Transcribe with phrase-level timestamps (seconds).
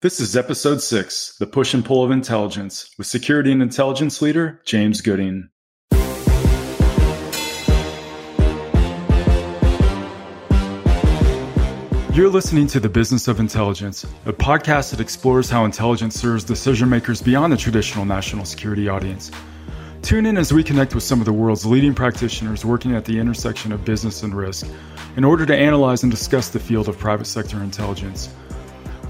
[0.00, 4.62] This is episode six The Push and Pull of Intelligence with security and intelligence leader
[4.64, 5.48] James Gooding.
[12.12, 16.88] You're listening to The Business of Intelligence, a podcast that explores how intelligence serves decision
[16.88, 19.32] makers beyond the traditional national security audience.
[20.02, 23.18] Tune in as we connect with some of the world's leading practitioners working at the
[23.18, 24.64] intersection of business and risk
[25.16, 28.28] in order to analyze and discuss the field of private sector intelligence.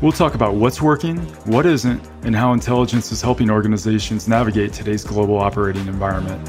[0.01, 5.03] We'll talk about what's working, what isn't, and how intelligence is helping organizations navigate today's
[5.03, 6.49] global operating environment.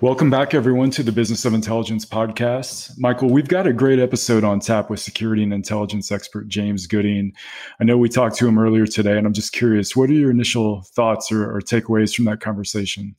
[0.00, 2.98] Welcome back, everyone, to the Business of Intelligence podcast.
[2.98, 7.34] Michael, we've got a great episode on tap with security and intelligence expert James Gooding.
[7.80, 10.32] I know we talked to him earlier today, and I'm just curious what are your
[10.32, 13.14] initial thoughts or, or takeaways from that conversation?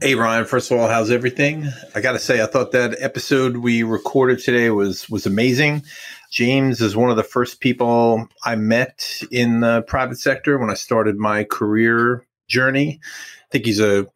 [0.00, 1.66] Hey Ryan, first of all, how's everything?
[1.92, 5.82] I got to say I thought that episode we recorded today was was amazing.
[6.30, 10.74] James is one of the first people I met in the private sector when I
[10.74, 13.00] started my career journey.
[13.02, 14.06] I think he's a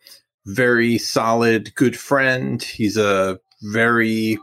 [0.47, 2.63] very solid, good friend.
[2.63, 4.39] He's a very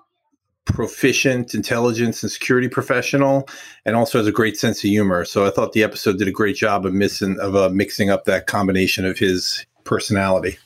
[0.65, 3.47] proficient intelligence and security professional
[3.85, 5.23] and also has a great sense of humor.
[5.23, 8.25] So I thought the episode did a great job of missing of uh, mixing up
[8.25, 10.57] that combination of his personality.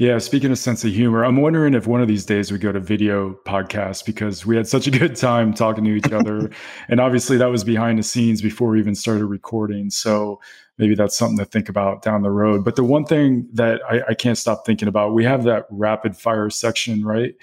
[0.00, 2.72] Yeah, speaking of sense of humor, I'm wondering if one of these days we go
[2.72, 6.50] to video podcast because we had such a good time talking to each other.
[6.88, 9.90] and obviously that was behind the scenes before we even started recording.
[9.90, 10.40] So
[10.78, 12.64] maybe that's something to think about down the road.
[12.64, 16.16] But the one thing that I, I can't stop thinking about, we have that rapid
[16.16, 17.34] fire section, right?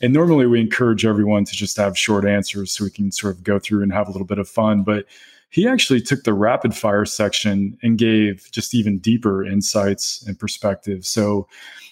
[0.00, 3.42] And normally we encourage everyone to just have short answers so we can sort of
[3.42, 4.84] go through and have a little bit of fun.
[4.84, 5.06] But
[5.54, 11.06] he actually took the rapid fire section and gave just even deeper insights and perspective.
[11.06, 11.46] So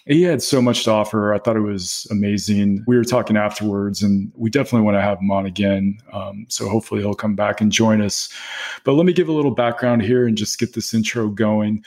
[0.05, 1.33] he had so much to offer.
[1.33, 2.83] I thought it was amazing.
[2.89, 5.97] We were talking afterwards, and we definitely want to have him on again.
[6.13, 8.29] Um, so hopefully he'll come back and join us.
[8.83, 11.85] But let me give a little background here and just get this intro going.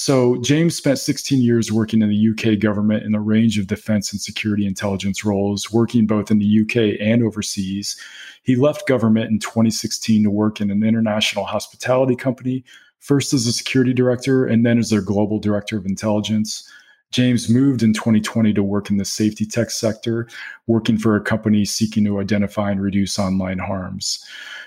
[0.00, 4.12] So, James spent 16 years working in the UK government in a range of defense
[4.12, 8.00] and security intelligence roles, working both in the UK and overseas.
[8.44, 12.62] He left government in 2016 to work in an international hospitality company,
[13.00, 16.70] first as a security director and then as their global director of intelligence.
[17.10, 20.28] James moved in 2020 to work in the safety tech sector,
[20.68, 24.24] working for a company seeking to identify and reduce online harms.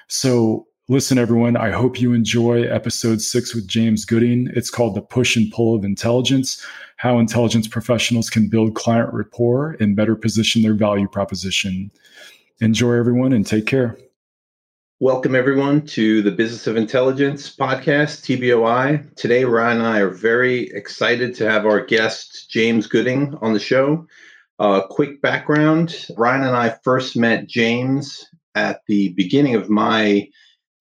[0.09, 4.49] So, Listen, everyone, I hope you enjoy episode six with James Gooding.
[4.53, 9.77] It's called The Push and Pull of Intelligence How Intelligence Professionals Can Build Client Rapport
[9.79, 11.91] and Better Position Their Value Proposition.
[12.59, 13.97] Enjoy, everyone, and take care.
[14.99, 19.15] Welcome, everyone, to the Business of Intelligence podcast, TBOI.
[19.15, 23.59] Today, Ryan and I are very excited to have our guest, James Gooding, on the
[23.61, 24.05] show.
[24.59, 28.25] Uh, quick background Ryan and I first met James
[28.55, 30.27] at the beginning of my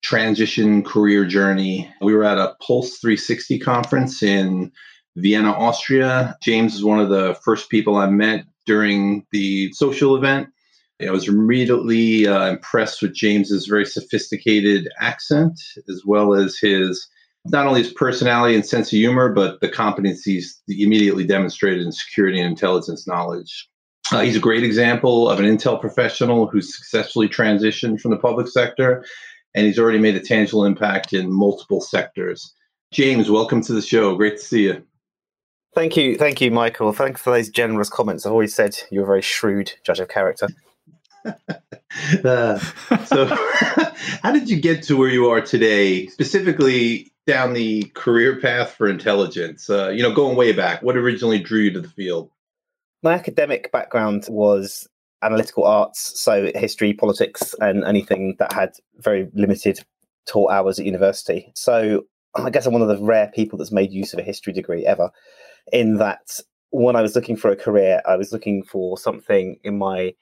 [0.01, 1.91] transition career journey.
[2.01, 4.71] We were at a Pulse 360 conference in
[5.15, 6.37] Vienna, Austria.
[6.41, 10.49] James is one of the first people I met during the social event.
[11.01, 15.59] I was immediately uh, impressed with James's very sophisticated accent,
[15.89, 17.07] as well as his
[17.45, 22.39] not only his personality and sense of humor, but the competencies immediately demonstrated in security
[22.39, 23.67] and intelligence knowledge.
[24.11, 28.47] Uh, he's a great example of an intel professional who's successfully transitioned from the public
[28.47, 29.03] sector
[29.55, 32.53] and he's already made a tangible impact in multiple sectors.
[32.91, 34.15] James, welcome to the show.
[34.15, 34.83] Great to see you.
[35.73, 36.17] Thank you.
[36.17, 36.91] Thank you, Michael.
[36.91, 38.25] Thanks for those generous comments.
[38.25, 40.49] I've always said you're a very shrewd judge of character.
[42.25, 42.59] uh,
[43.05, 43.25] so,
[44.21, 48.89] how did you get to where you are today, specifically down the career path for
[48.89, 49.69] intelligence?
[49.69, 52.29] Uh, you know, going way back, what originally drew you to the field?
[53.03, 54.89] My academic background was
[55.23, 59.79] analytical arts, so history, politics, and anything that had very limited
[60.27, 61.51] taught hours at university.
[61.55, 62.03] So
[62.35, 64.85] I guess I'm one of the rare people that's made use of a history degree
[64.85, 65.11] ever,
[65.71, 66.39] in that
[66.71, 70.13] when I was looking for a career, I was looking for something in my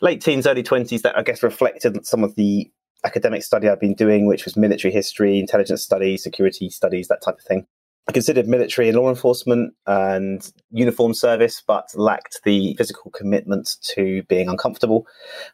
[0.00, 2.70] late teens, early 20s that I guess reflected some of the
[3.04, 7.38] academic study I've been doing, which was military history, intelligence studies, security studies, that type
[7.38, 7.66] of thing.
[8.08, 14.22] I considered military and law enforcement and uniform service, but lacked the physical commitment to
[14.24, 15.06] being uncomfortable.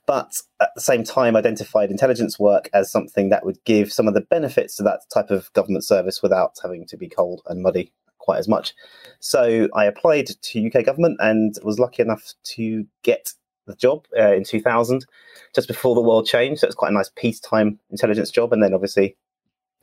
[0.06, 4.12] But at the same time, identified intelligence work as something that would give some of
[4.12, 7.90] the benefits to that type of government service without having to be cold and muddy
[8.18, 8.74] quite as much.
[9.18, 13.32] So I applied to UK government and was lucky enough to get
[13.66, 15.06] the job uh, in 2000,
[15.54, 16.60] just before the world changed.
[16.60, 18.52] So it's quite a nice peacetime intelligence job.
[18.52, 19.16] And then obviously,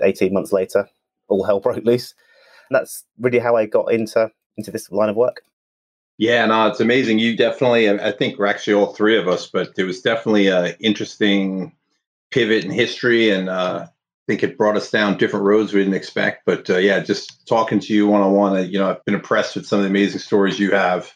[0.02, 0.88] 18 months later,
[1.30, 2.14] all hell broke loose
[2.70, 5.42] that's really how I got into into this line of work.
[6.18, 7.20] Yeah, no, it's amazing.
[7.20, 10.76] You definitely, I think we're actually all three of us, but it was definitely an
[10.82, 11.72] interesting
[12.30, 13.92] pivot in history, and uh, I
[14.28, 16.46] think it brought us down different roads we didn't expect.
[16.46, 19.56] But uh, yeah, just talking to you one on one, you know, I've been impressed
[19.56, 21.10] with some of the amazing stories you have.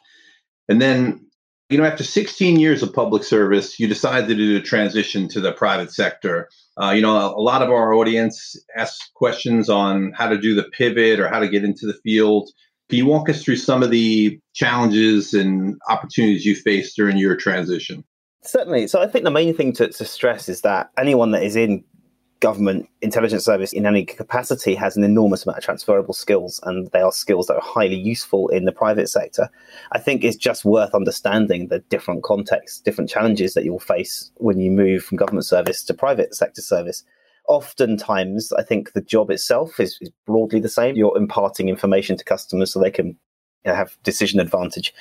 [0.70, 1.26] And then,
[1.70, 5.40] you know, after 16 years of public service, you decided to do a transition to
[5.40, 6.50] the private sector.
[6.82, 10.56] Uh, you know, a, a lot of our audience asks questions on how to do
[10.56, 12.50] the pivot or how to get into the field.
[12.90, 17.36] Can you walk us through some of the challenges and opportunities you faced during your
[17.36, 18.04] transition?
[18.44, 18.88] Certainly.
[18.88, 21.84] So I think the main thing to, to stress is that anyone that is in
[22.44, 27.00] government intelligence service in any capacity has an enormous amount of transferable skills and they
[27.00, 29.50] are skills that are highly useful in the private sector.
[29.94, 34.60] I think it's just worth understanding the different contexts different challenges that you'll face when
[34.60, 37.06] you move from government service to private sector service.
[37.48, 40.98] Oftentimes i think the job itself is, is broadly the same.
[40.98, 44.94] You're imparting information to customers so they can you know, have decision advantage.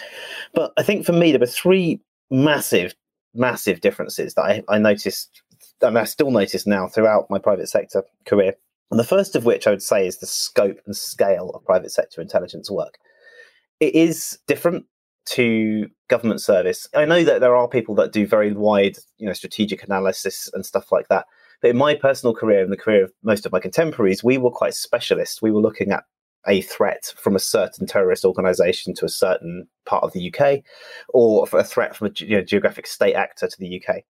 [0.55, 2.01] But i think for me there were three
[2.31, 2.95] massive
[3.35, 5.42] massive differences that I, I noticed
[5.83, 8.55] and I still notice now throughout my private sector career.
[8.91, 11.91] And the first of which I would say is the scope and scale of private
[11.91, 12.99] sector intelligence work.
[13.81, 14.85] It is different
[15.25, 16.89] to government service.
[16.95, 20.67] I know that there are people that do very wide, you know, strategic analysis and
[20.67, 21.27] stuff like that.
[21.61, 24.51] But in my personal career and the career of most of my contemporaries, we were
[24.51, 25.43] quite specialist.
[25.43, 26.05] We were looking at
[26.47, 30.61] a threat from a certain terrorist organization to a certain part of the UK,
[31.15, 34.03] or a threat from a you know, geographic state actor to the UK.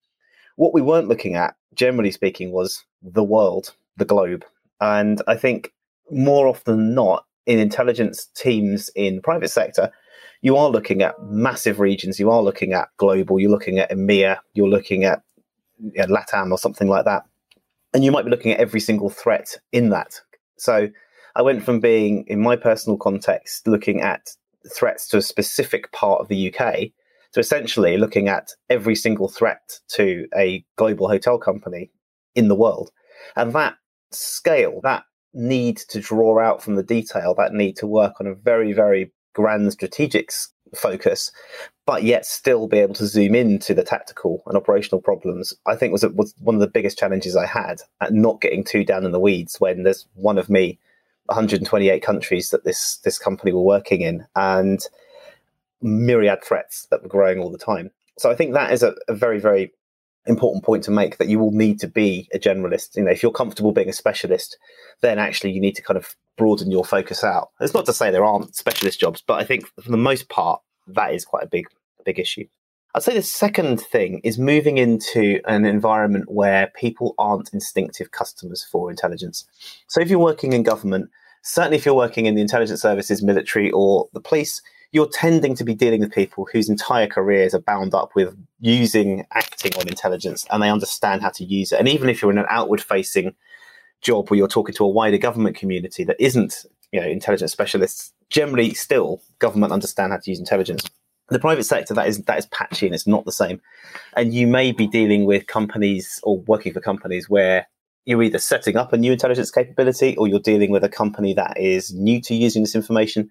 [0.61, 4.45] What we weren't looking at, generally speaking, was the world, the globe.
[4.79, 5.73] And I think
[6.11, 9.91] more often than not, in intelligence teams in the private sector,
[10.43, 12.19] you are looking at massive regions.
[12.19, 13.39] You are looking at global.
[13.39, 14.37] You're looking at EMEA.
[14.53, 15.23] You're looking at
[15.79, 17.23] you know, LATAM or something like that.
[17.95, 20.21] And you might be looking at every single threat in that.
[20.57, 20.89] So
[21.35, 24.35] I went from being, in my personal context, looking at
[24.71, 26.91] threats to a specific part of the UK
[27.33, 31.91] to essentially looking at every single threat to a global hotel company
[32.35, 32.91] in the world.
[33.35, 33.75] And that
[34.11, 38.35] scale, that need to draw out from the detail, that need to work on a
[38.35, 40.31] very, very grand strategic
[40.75, 41.31] focus,
[41.85, 45.91] but yet still be able to zoom into the tactical and operational problems, I think
[45.91, 49.11] was, was one of the biggest challenges I had at not getting too down in
[49.11, 50.79] the weeds when there's one of me
[51.25, 54.85] 128 countries that this this company were working in and
[55.81, 57.91] myriad threats that were growing all the time.
[58.17, 59.71] So I think that is a, a very very
[60.27, 62.95] important point to make that you will need to be a generalist.
[62.95, 64.57] You know, if you're comfortable being a specialist,
[65.01, 67.49] then actually you need to kind of broaden your focus out.
[67.59, 70.61] It's not to say there aren't specialist jobs, but I think for the most part
[70.87, 71.65] that is quite a big
[72.05, 72.45] big issue.
[72.93, 78.67] I'd say the second thing is moving into an environment where people aren't instinctive customers
[78.69, 79.45] for intelligence.
[79.87, 81.09] So if you're working in government,
[81.41, 85.63] certainly if you're working in the intelligence services, military, or the police, you're tending to
[85.63, 90.45] be dealing with people whose entire careers are bound up with using, acting on intelligence,
[90.51, 91.79] and they understand how to use it.
[91.79, 93.33] And even if you're in an outward facing
[94.01, 98.11] job where you're talking to a wider government community that isn't, you know, intelligence specialists,
[98.29, 100.83] generally still government understand how to use intelligence.
[101.29, 103.61] The private sector that is that is patchy and it's not the same.
[104.17, 107.67] And you may be dealing with companies or working for companies where
[108.03, 111.57] you're either setting up a new intelligence capability or you're dealing with a company that
[111.57, 113.29] is new to using this information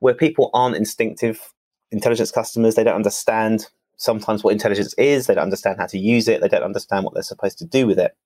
[0.00, 1.52] where people aren't instinctive
[1.90, 6.28] intelligence customers they don't understand sometimes what intelligence is they don't understand how to use
[6.28, 8.16] it they don't understand what they're supposed to do with it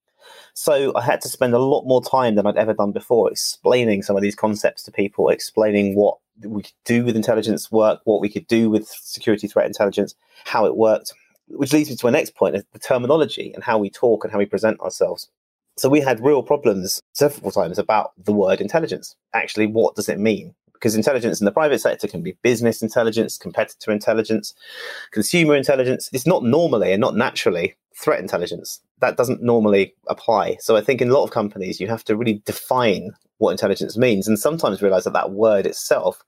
[0.55, 4.03] so I had to spend a lot more time than I'd ever done before explaining
[4.03, 8.21] some of these concepts to people, explaining what we could do with intelligence work, what
[8.21, 11.13] we could do with security threat intelligence, how it worked.
[11.49, 14.39] Which leads me to my next point: the terminology and how we talk and how
[14.39, 15.29] we present ourselves.
[15.77, 19.17] So we had real problems several times about the word intelligence.
[19.35, 20.55] Actually, what does it mean?
[20.81, 24.55] Because intelligence in the private sector can be business intelligence, competitor intelligence,
[25.11, 26.09] consumer intelligence.
[26.13, 28.81] It's not normally and not naturally threat intelligence.
[29.01, 30.57] That doesn't normally apply.
[30.61, 33.99] So I think in a lot of companies, you have to really define what intelligence
[33.99, 36.25] means and sometimes realize that that word itself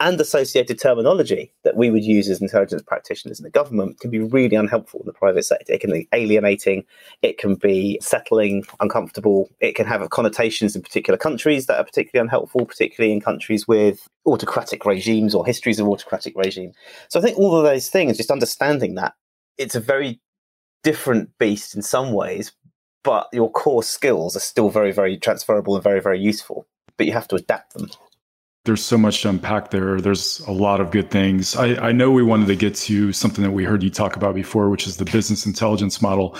[0.00, 4.18] and associated terminology that we would use as intelligence practitioners in the government can be
[4.18, 5.72] really unhelpful in the private sector.
[5.72, 6.84] It can be alienating,
[7.22, 12.24] it can be settling, uncomfortable, it can have connotations in particular countries that are particularly
[12.24, 16.72] unhelpful, particularly in countries with autocratic regimes or histories of autocratic regime.
[17.08, 19.14] So I think all of those things, just understanding that
[19.58, 20.20] it's a very
[20.82, 22.52] different beast in some ways,
[23.04, 26.66] but your core skills are still very, very transferable and very, very useful.
[26.96, 27.90] But you have to adapt them.
[28.64, 30.00] There's so much to unpack there.
[30.00, 31.54] There's a lot of good things.
[31.54, 34.34] I, I know we wanted to get to something that we heard you talk about
[34.34, 36.36] before, which is the business intelligence model.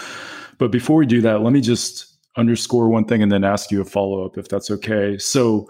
[0.58, 3.80] But before we do that, let me just underscore one thing and then ask you
[3.80, 5.18] a follow up if that's okay.
[5.18, 5.68] So,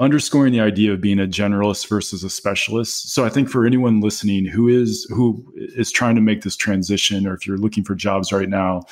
[0.00, 3.12] underscoring the idea of being a generalist versus a specialist.
[3.12, 7.26] So I think for anyone listening who is who is trying to make this transition
[7.26, 8.82] or if you're looking for jobs right now,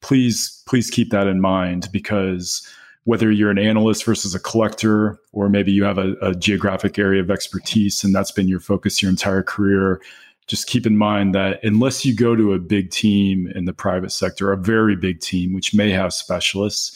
[0.00, 2.66] please please keep that in mind because
[3.08, 7.22] whether you're an analyst versus a collector, or maybe you have a, a, geographic area
[7.22, 9.98] of expertise and that's been your focus your entire career,
[10.46, 14.12] just keep in mind that unless you go to a big team in the private
[14.12, 16.94] sector, a very big team, which may have specialists,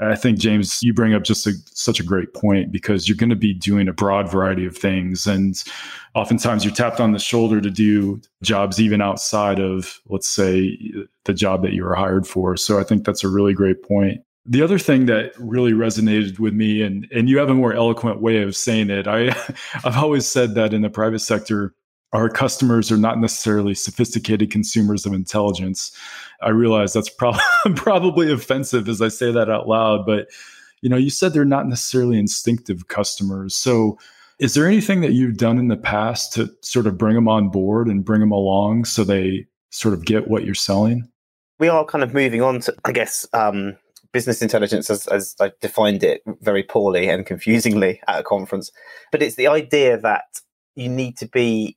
[0.00, 3.30] I think James, you bring up just a, such a great point because you're going
[3.30, 5.60] to be doing a broad variety of things, and
[6.14, 10.78] oftentimes you're tapped on the shoulder to do jobs even outside of, let's say,
[11.24, 12.54] the job that you were hired for.
[12.56, 14.20] So I think that's a really great point.
[14.50, 18.22] The other thing that really resonated with me, and and you have a more eloquent
[18.22, 19.28] way of saying it, I
[19.84, 21.74] I've always said that in the private sector,
[22.12, 25.92] our customers are not necessarily sophisticated consumers of intelligence.
[26.40, 27.40] I realize that's prob-
[27.76, 30.28] probably offensive as I say that out loud, but
[30.80, 33.54] you know, you said they're not necessarily instinctive customers.
[33.54, 33.98] So,
[34.38, 37.48] is there anything that you've done in the past to sort of bring them on
[37.48, 41.08] board and bring them along so they sort of get what you're selling?
[41.58, 43.76] We are kind of moving on to, I guess, um,
[44.12, 48.70] business intelligence as, as I defined it very poorly and confusingly at a conference.
[49.12, 50.24] But it's the idea that
[50.74, 51.76] you need to be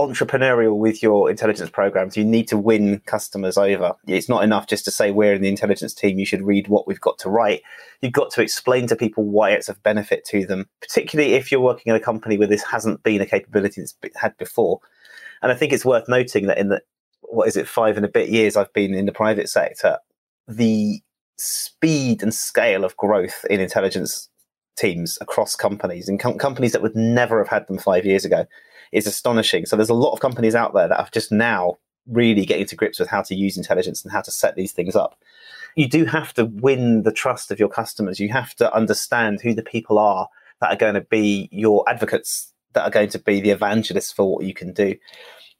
[0.00, 2.16] entrepreneurial with your intelligence programs.
[2.16, 3.94] You need to win customers over.
[4.06, 6.18] It's not enough just to say we're in the intelligence team.
[6.18, 7.62] You should read what we've got to write.
[8.00, 11.60] You've got to explain to people why it's of benefit to them, particularly if you're
[11.60, 14.80] working in a company where this hasn't been a capability that's had before.
[15.42, 16.82] And I think it's worth noting that in the
[17.22, 19.98] what is it five and a bit years I've been in the private sector,
[20.48, 21.00] the
[21.38, 24.28] speed and scale of growth in intelligence
[24.76, 28.46] teams across companies and com- companies that would never have had them five years ago
[28.92, 29.66] is astonishing.
[29.66, 32.76] So there's a lot of companies out there that are just now really getting to
[32.76, 35.16] grips with how to use intelligence and how to set these things up.
[35.76, 38.20] You do have to win the trust of your customers.
[38.20, 40.28] You have to understand who the people are
[40.60, 44.30] that are going to be your advocates, that are going to be the evangelists for
[44.30, 44.94] what you can do.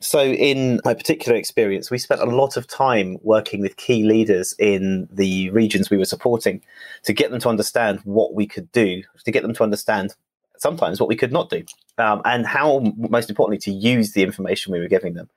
[0.03, 4.53] So, in my particular experience, we spent a lot of time working with key leaders
[4.59, 6.61] in the regions we were supporting
[7.05, 10.17] to get them to understand what we could do, to get them to understand
[10.59, 11.65] sometimes what we could not do,
[11.99, 15.31] um, and how, most importantly, to use the information we were giving them.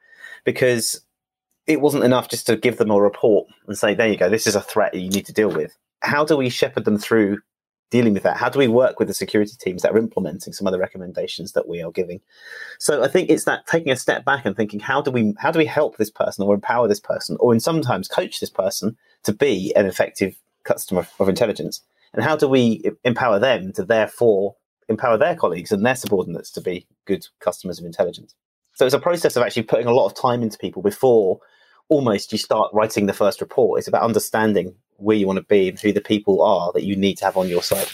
[0.45, 1.01] Because
[1.67, 4.47] it wasn't enough just to give them a report and say, there you go, this
[4.47, 5.77] is a threat you need to deal with.
[6.01, 7.39] How do we shepherd them through
[7.89, 8.37] dealing with that?
[8.37, 11.53] How do we work with the security teams that are implementing some of the recommendations
[11.53, 12.21] that we are giving?
[12.79, 15.51] So I think it's that taking a step back and thinking, how do we how
[15.51, 18.97] do we help this person or empower this person or in sometimes coach this person
[19.23, 21.81] to be an effective customer of intelligence?
[22.13, 24.55] And how do we empower them to therefore
[24.87, 28.35] empower their colleagues and their subordinates to be good customers of intelligence.
[28.73, 31.39] So it's a process of actually putting a lot of time into people before
[31.87, 33.79] almost you start writing the first report.
[33.79, 36.95] It's about understanding where you want to be and who the people are that you
[36.95, 37.87] need to have on your side.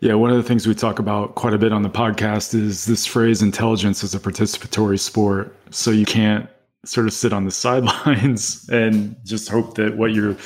[0.00, 2.86] Yeah, one of the things we talk about quite a bit on the podcast is
[2.86, 5.54] this phrase intelligence is a participatory sport.
[5.70, 6.48] So you can't
[6.84, 10.36] sort of sit on the sidelines and just hope that what you're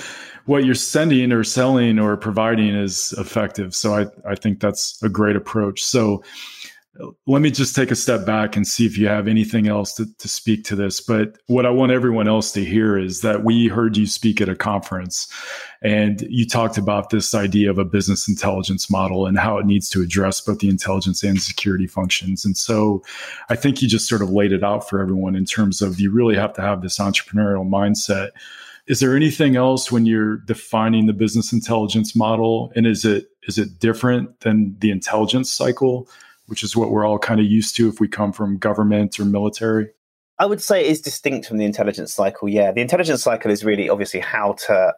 [0.46, 3.76] what you're sending or selling or providing is effective.
[3.76, 5.84] So I, I think that's a great approach.
[5.84, 6.24] So
[7.26, 10.06] let me just take a step back and see if you have anything else to,
[10.18, 11.00] to speak to this.
[11.00, 14.48] But what I want everyone else to hear is that we heard you speak at
[14.48, 15.26] a conference
[15.80, 19.88] and you talked about this idea of a business intelligence model and how it needs
[19.90, 22.44] to address both the intelligence and security functions.
[22.44, 23.02] And so
[23.48, 26.10] I think you just sort of laid it out for everyone in terms of you
[26.10, 28.30] really have to have this entrepreneurial mindset
[28.88, 32.72] is there anything else when you're defining the business intelligence model?
[32.74, 36.08] And is it is it different than the intelligence cycle,
[36.46, 39.24] which is what we're all kind of used to if we come from government or
[39.24, 39.88] military?
[40.38, 42.48] I would say it is distinct from the intelligence cycle.
[42.48, 44.94] Yeah, the intelligence cycle is really obviously how to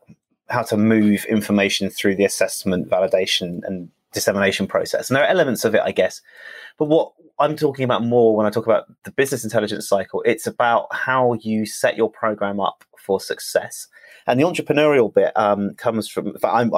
[0.48, 5.08] how to move information through the assessment, validation, and dissemination process.
[5.08, 6.20] And there are elements of it, I guess.
[6.78, 10.46] But what I'm talking about more when I talk about the business intelligence cycle, it's
[10.46, 13.88] about how you set your program up for success.
[14.26, 16.72] And the entrepreneurial bit um, comes from, I'm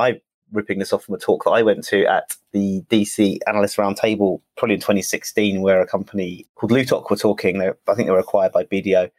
[0.53, 4.41] ripping this off from a talk that I went to at the DC Analyst Roundtable,
[4.57, 7.61] probably in 2016, where a company called Lootok were talking.
[7.61, 9.11] I think they were acquired by BDO.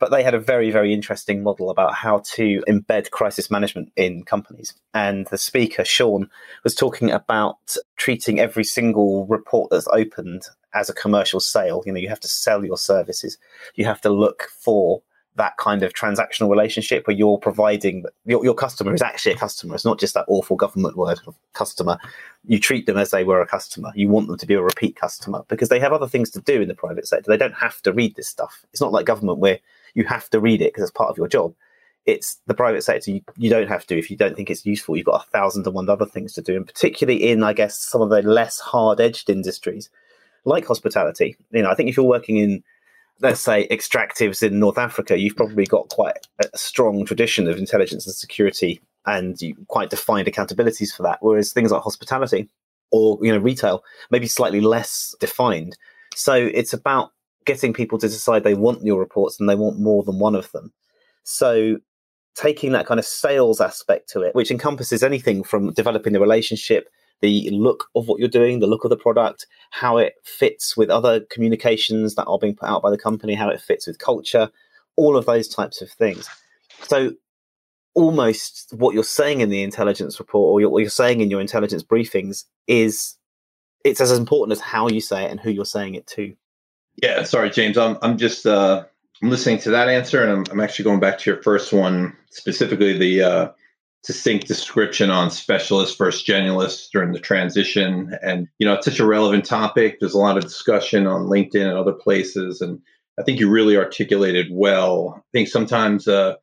[0.00, 4.24] But they had a very, very interesting model about how to embed crisis management in
[4.24, 4.74] companies.
[4.92, 6.28] And the speaker, Sean,
[6.64, 11.82] was talking about treating every single report that's opened as a commercial sale.
[11.86, 13.38] You know, you have to sell your services.
[13.76, 15.00] You have to look for
[15.36, 19.74] that kind of transactional relationship where you're providing your, your customer is actually a customer.
[19.74, 21.98] It's not just that awful government word of customer.
[22.44, 23.90] You treat them as they were a customer.
[23.96, 26.62] You want them to be a repeat customer because they have other things to do
[26.62, 27.30] in the private sector.
[27.30, 28.64] They don't have to read this stuff.
[28.72, 29.58] It's not like government where
[29.94, 31.52] you have to read it because it's part of your job.
[32.06, 33.10] It's the private sector.
[33.10, 34.96] You, you don't have to if you don't think it's useful.
[34.96, 37.78] You've got a thousand and one other things to do, and particularly in, I guess,
[37.78, 39.88] some of the less hard edged industries
[40.44, 41.36] like hospitality.
[41.50, 42.62] You know, I think if you're working in
[43.20, 48.06] let's say, extractives in North Africa, you've probably got quite a strong tradition of intelligence
[48.06, 51.18] and security and quite defined accountabilities for that.
[51.20, 52.48] Whereas things like hospitality
[52.90, 55.76] or you know retail maybe slightly less defined.
[56.14, 57.10] So it's about
[57.44, 60.50] getting people to decide they want your reports and they want more than one of
[60.52, 60.72] them.
[61.24, 61.78] So
[62.34, 66.88] taking that kind of sales aspect to it, which encompasses anything from developing the relationship,
[67.20, 70.90] the look of what you're doing, the look of the product, how it fits with
[70.90, 74.50] other communications that are being put out by the company, how it fits with culture,
[74.96, 76.28] all of those types of things.
[76.82, 77.12] So
[77.94, 81.82] almost what you're saying in the intelligence report or what you're saying in your intelligence
[81.82, 83.16] briefings is
[83.84, 86.34] it's as important as how you say it and who you're saying it to.
[87.02, 87.76] Yeah, sorry, James.
[87.76, 88.84] I'm I'm just uh,
[89.22, 92.16] I'm listening to that answer, and I'm I'm actually going back to your first one,
[92.30, 93.48] specifically the uh,
[94.04, 98.16] succinct description on specialist versus generalist during the transition.
[98.22, 99.98] And you know, it's such a relevant topic.
[99.98, 102.80] There's a lot of discussion on LinkedIn and other places, and
[103.18, 105.14] I think you really articulated well.
[105.16, 106.06] I think sometimes.
[106.06, 106.34] Uh,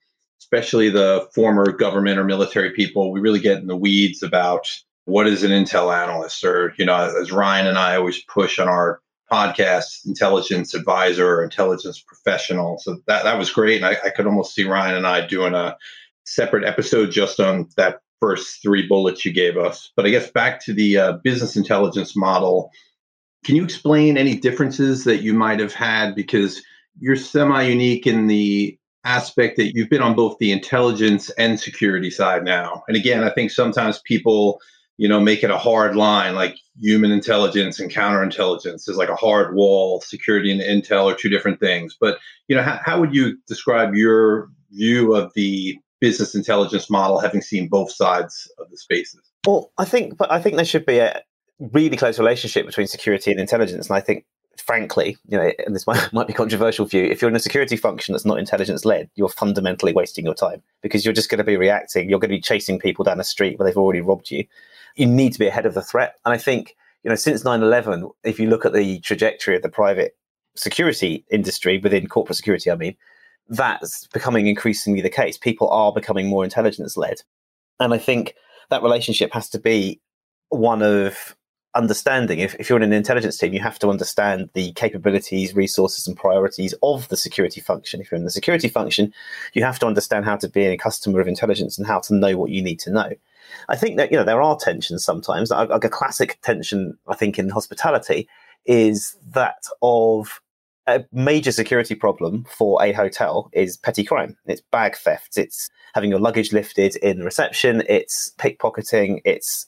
[0.41, 4.67] especially the former government or military people, we really get in the weeds about
[5.05, 8.67] what is an intel analyst, or you know, as Ryan and I always push on
[8.67, 9.01] our
[9.31, 12.77] podcast, intelligence advisor or intelligence professional.
[12.79, 15.53] So that that was great, and I, I could almost see Ryan and I doing
[15.53, 15.77] a
[16.25, 19.91] separate episode just on that first three bullets you gave us.
[19.95, 22.71] But I guess back to the uh, business intelligence model.
[23.43, 26.61] Can you explain any differences that you might have had because
[26.99, 32.11] you're semi unique in the aspect that you've been on both the intelligence and security
[32.11, 32.83] side now.
[32.87, 34.59] And again, I think sometimes people,
[34.97, 39.15] you know, make it a hard line like human intelligence and counterintelligence is like a
[39.15, 40.01] hard wall.
[40.01, 41.97] Security and intel are two different things.
[41.99, 47.19] But, you know, how, how would you describe your view of the business intelligence model
[47.19, 49.21] having seen both sides of the spaces?
[49.47, 51.21] Well, I think, but I think there should be a
[51.59, 53.87] really close relationship between security and intelligence.
[53.87, 54.25] And I think
[54.61, 57.75] frankly, you know, and this might, might be controversial view, if you're in a security
[57.75, 61.43] function that's not intelligence led, you're fundamentally wasting your time because you're just going to
[61.43, 62.09] be reacting.
[62.09, 64.45] You're going to be chasing people down the street where they've already robbed you.
[64.95, 66.15] You need to be ahead of the threat.
[66.25, 69.61] And I think, you know, since 9 11, if you look at the trajectory of
[69.61, 70.17] the private
[70.55, 72.95] security industry within corporate security, I mean,
[73.51, 75.37] that's becoming increasingly the case.
[75.37, 77.21] People are becoming more intelligence led.
[77.79, 78.35] And I think
[78.69, 79.99] that relationship has to be
[80.49, 81.35] one of
[81.75, 82.39] understanding.
[82.39, 86.15] If, if you're in an intelligence team, you have to understand the capabilities, resources, and
[86.15, 87.99] priorities of the security function.
[87.99, 89.13] If you're in the security function,
[89.53, 92.37] you have to understand how to be a customer of intelligence and how to know
[92.37, 93.11] what you need to know.
[93.67, 95.49] I think that you know there are tensions sometimes.
[95.49, 98.29] Like a classic tension, I think, in hospitality
[98.65, 100.39] is that of
[100.87, 104.37] a major security problem for a hotel is petty crime.
[104.45, 105.37] It's bag theft.
[105.37, 107.83] It's having your luggage lifted in reception.
[107.87, 109.21] It's pickpocketing.
[109.25, 109.67] It's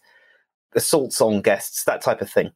[0.76, 2.52] assaults on guests, that type of thing.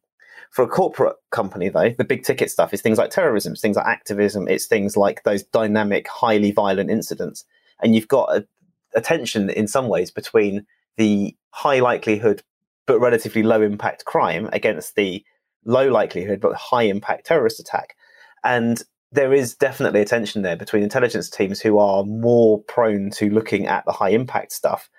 [0.51, 3.85] For a corporate company, though, the big ticket stuff is things like terrorism, things like
[3.85, 7.43] activism, it's things like those dynamic, highly violent incidents.
[7.81, 8.47] And you've got a,
[8.95, 10.65] a tension in some ways between
[10.95, 12.43] the high likelihood
[12.85, 15.23] but relatively low impact crime against the
[15.65, 17.95] low likelihood but high impact terrorist attack.
[18.43, 23.29] And there is definitely a tension there between intelligence teams who are more prone to
[23.29, 24.89] looking at the high impact stuff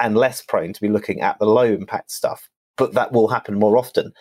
[0.00, 3.58] and less prone to be looking at the low impact stuff but that will happen
[3.58, 4.12] more often.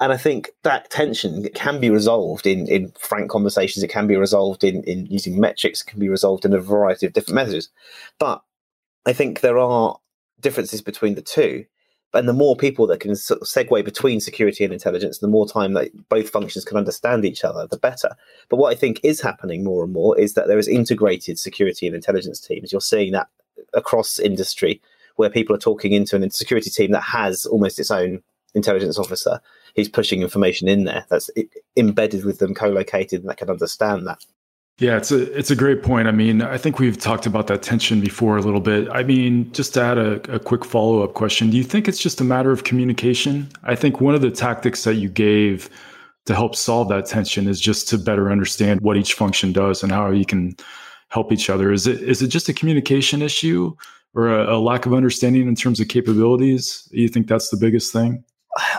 [0.00, 3.82] And I think that tension can be resolved in, in frank conversations.
[3.82, 5.82] It can be resolved in, in using metrics.
[5.82, 7.70] It can be resolved in a variety of different methods.
[8.18, 8.42] But
[9.06, 9.98] I think there are
[10.40, 11.64] differences between the two.
[12.14, 15.48] And the more people that can sort of segue between security and intelligence, the more
[15.48, 18.10] time that both functions can understand each other, the better.
[18.50, 21.86] But what I think is happening more and more is that there is integrated security
[21.86, 22.70] and intelligence teams.
[22.70, 23.28] You're seeing that
[23.72, 24.80] across industry
[25.16, 28.22] where people are talking into an security team that has almost its own
[28.54, 29.40] intelligence officer
[29.76, 31.30] who's pushing information in there that's
[31.76, 34.24] embedded with them, co-located, and that can understand that.
[34.78, 36.08] Yeah, it's a it's a great point.
[36.08, 38.88] I mean, I think we've talked about that tension before a little bit.
[38.90, 41.98] I mean, just to add a, a quick follow up question, do you think it's
[41.98, 43.48] just a matter of communication?
[43.62, 45.68] I think one of the tactics that you gave
[46.26, 49.92] to help solve that tension is just to better understand what each function does and
[49.92, 50.56] how you can
[51.08, 51.70] help each other.
[51.70, 53.76] Is it is it just a communication issue?
[54.14, 56.88] or a, a lack of understanding in terms of capabilities?
[56.92, 58.24] You think that's the biggest thing?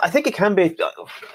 [0.01, 0.77] I think it can be,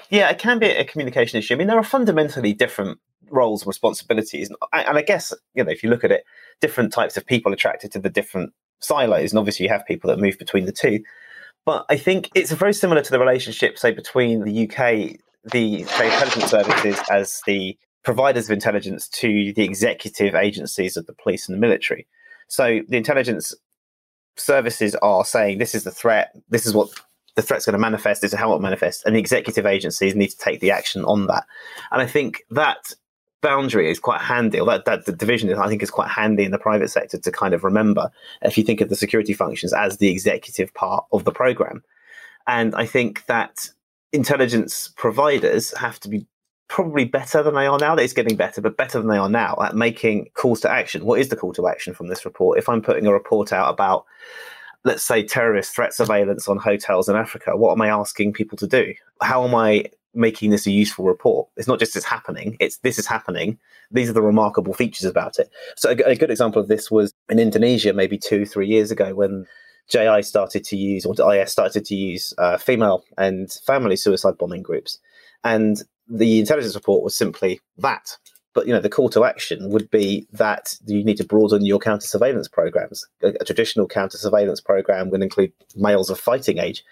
[0.09, 1.53] yeah, it can be a communication issue.
[1.53, 2.99] I mean, there are fundamentally different
[3.31, 6.23] roles and responsibilities, and I guess you know if you look at it,
[6.61, 10.19] different types of people attracted to the different silos, and obviously you have people that
[10.19, 11.03] move between the two.
[11.65, 15.19] But I think it's very similar to the relationship, say, between the UK,
[15.51, 21.13] the say, intelligence services as the providers of intelligence to the executive agencies of the
[21.13, 22.07] police and the military.
[22.47, 23.53] So the intelligence
[24.37, 26.89] services are saying this is the threat, this is what
[27.35, 30.29] the threat's going to manifest, this is how it manifests, and the executive agencies need
[30.29, 31.45] to take the action on that.
[31.91, 32.93] And I think that
[33.41, 36.43] boundary is quite handy, or that, that the division is, I think, is quite handy
[36.43, 39.73] in the private sector to kind of remember if you think of the security functions
[39.73, 41.83] as the executive part of the program.
[42.47, 43.69] And I think that
[44.11, 46.25] intelligence providers have to be
[46.67, 47.95] probably better than they are now.
[47.95, 51.05] It's getting better, but better than they are now at making calls to action.
[51.05, 52.59] What is the call to action from this report?
[52.59, 54.05] If I'm putting a report out about,
[54.83, 58.67] let's say, terrorist threat surveillance on hotels in Africa, what am I asking people to
[58.67, 58.93] do?
[59.21, 61.47] How am I making this a useful report.
[61.57, 63.59] It's not just it's happening, it's this is happening.
[63.91, 65.49] These are the remarkable features about it.
[65.75, 69.13] So, a, a good example of this was in Indonesia, maybe two, three years ago,
[69.13, 69.45] when
[69.89, 74.61] JI started to use, or IS started to use uh, female and family suicide bombing
[74.61, 74.99] groups.
[75.43, 78.17] And the intelligence report was simply that.
[78.53, 81.79] But you know, the call to action would be that you need to broaden your
[81.79, 83.05] counter surveillance programs.
[83.23, 86.83] A, a traditional counter surveillance program would include males of fighting age,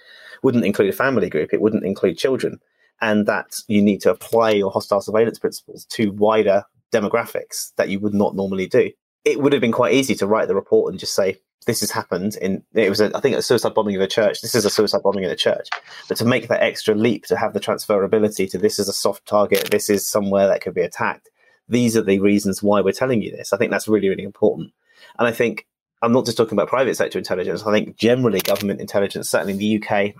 [0.43, 2.59] wouldn't include a family group, it wouldn't include children
[3.01, 7.99] and that you need to apply your hostile surveillance principles to wider demographics that you
[7.99, 8.91] would not normally do.
[9.25, 11.91] It would have been quite easy to write the report and just say, this has
[11.91, 14.41] happened in it was a, I think a suicide bombing of a church.
[14.41, 15.67] This is a suicide bombing in a church.
[16.07, 19.25] But to make that extra leap to have the transferability to this is a soft
[19.27, 21.29] target, this is somewhere that could be attacked.
[21.67, 23.51] These are the reasons why we're telling you this.
[23.51, 24.71] I think that's really, really important.
[25.19, 25.67] And I think
[26.01, 27.63] I'm not just talking about private sector intelligence.
[27.65, 30.15] I think generally government intelligence, certainly in the UK,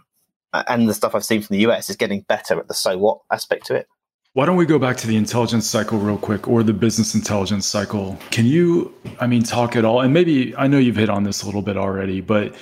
[0.53, 3.19] and the stuff I've seen from the US is getting better at the so what
[3.31, 3.87] aspect to it.
[4.33, 7.65] Why don't we go back to the intelligence cycle real quick or the business intelligence
[7.65, 8.19] cycle?
[8.29, 10.01] Can you, I mean, talk at all?
[10.01, 12.53] And maybe I know you've hit on this a little bit already, but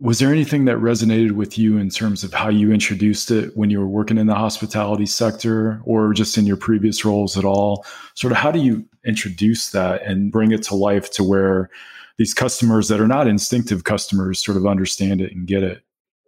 [0.00, 3.70] was there anything that resonated with you in terms of how you introduced it when
[3.70, 7.86] you were working in the hospitality sector or just in your previous roles at all?
[8.14, 11.70] Sort of how do you introduce that and bring it to life to where
[12.18, 15.83] these customers that are not instinctive customers sort of understand it and get it?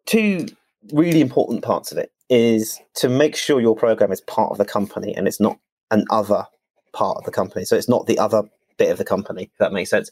[0.06, 0.46] Two
[0.92, 4.64] really important parts of it is to make sure your program is part of the
[4.64, 5.58] company and it's not
[5.90, 6.44] an other
[6.92, 7.64] part of the company.
[7.64, 8.42] So it's not the other
[8.78, 10.10] bit of the company, if that makes sense.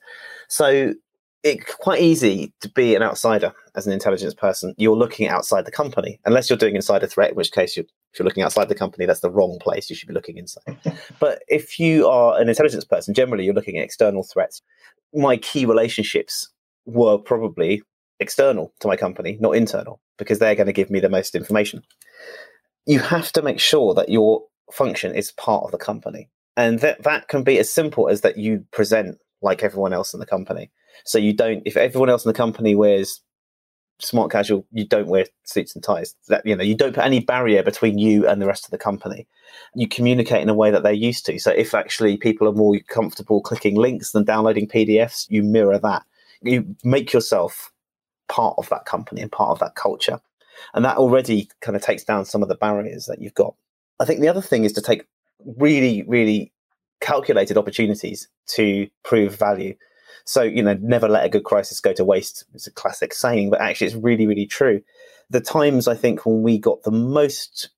[0.48, 0.94] So
[1.42, 4.74] it's quite easy to be an outsider as an intelligence person.
[4.78, 8.18] You're looking outside the company, unless you're doing insider threat, in which case you're, if
[8.18, 9.90] you're looking outside the company, that's the wrong place.
[9.90, 10.78] You should be looking inside.
[11.20, 14.62] but if you are an intelligence person, generally you're looking at external threats.
[15.12, 16.48] My key relationships
[16.86, 17.82] were probably
[18.20, 21.82] external to my company, not internal, because they're going to give me the most information.
[22.86, 26.28] You have to make sure that your function is part of the company.
[26.56, 30.20] And that, that can be as simple as that you present like everyone else in
[30.20, 30.70] the company.
[31.04, 33.20] So you don't, if everyone else in the company wears
[34.00, 36.14] smart casual, you don't wear suits and ties.
[36.28, 38.78] That you know, you don't put any barrier between you and the rest of the
[38.78, 39.26] company.
[39.74, 41.38] You communicate in a way that they're used to.
[41.38, 46.02] So if actually people are more comfortable clicking links than downloading PDFs, you mirror that.
[46.42, 47.72] You make yourself
[48.28, 50.20] part of that company and part of that culture.
[50.72, 53.54] And that already kind of takes down some of the barriers that you've got.
[54.00, 55.06] I think the other thing is to take
[55.44, 56.52] really, really
[57.00, 59.74] calculated opportunities to prove value.
[60.24, 62.44] So, you know, never let a good crisis go to waste.
[62.54, 64.82] It's a classic saying, but actually it's really, really true.
[65.30, 67.68] The times I think when we got the most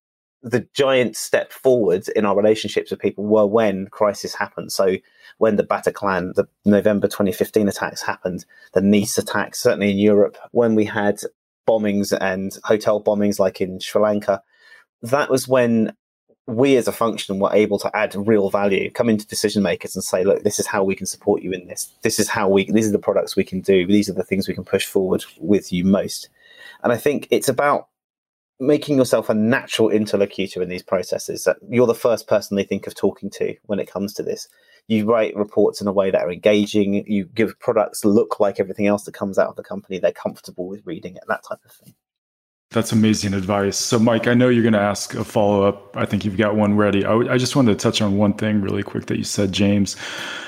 [0.47, 4.71] the giant step forward in our relationships with people were when crisis happened.
[4.71, 4.97] So
[5.39, 10.77] when the Bataclan, the November 2015 attacks happened, the Nice attacks, certainly in Europe, when
[10.77, 11.19] we had
[11.69, 14.41] bombings and hotel bombings like in Sri Lanka,
[15.03, 15.93] that was when
[16.47, 20.05] we as a function were able to add real value, come into decision makers and
[20.05, 21.93] say, look, this is how we can support you in this.
[22.03, 23.85] This is how we, these are the products we can do.
[23.85, 26.29] These are the things we can push forward with you most.
[26.85, 27.89] And I think it's about
[28.59, 31.45] making yourself a natural interlocutor in these processes.
[31.45, 34.49] That you're the first person they think of talking to when it comes to this.
[34.89, 37.05] You write reports in a way that are engaging.
[37.07, 39.99] You give products look like everything else that comes out of the company.
[39.99, 41.95] They're comfortable with reading it, that type of thing.
[42.71, 43.77] That's amazing advice.
[43.77, 45.97] So, Mike, I know you're going to ask a follow up.
[45.97, 47.05] I think you've got one ready.
[47.05, 49.53] I, w- I just wanted to touch on one thing really quick that you said,
[49.53, 49.97] James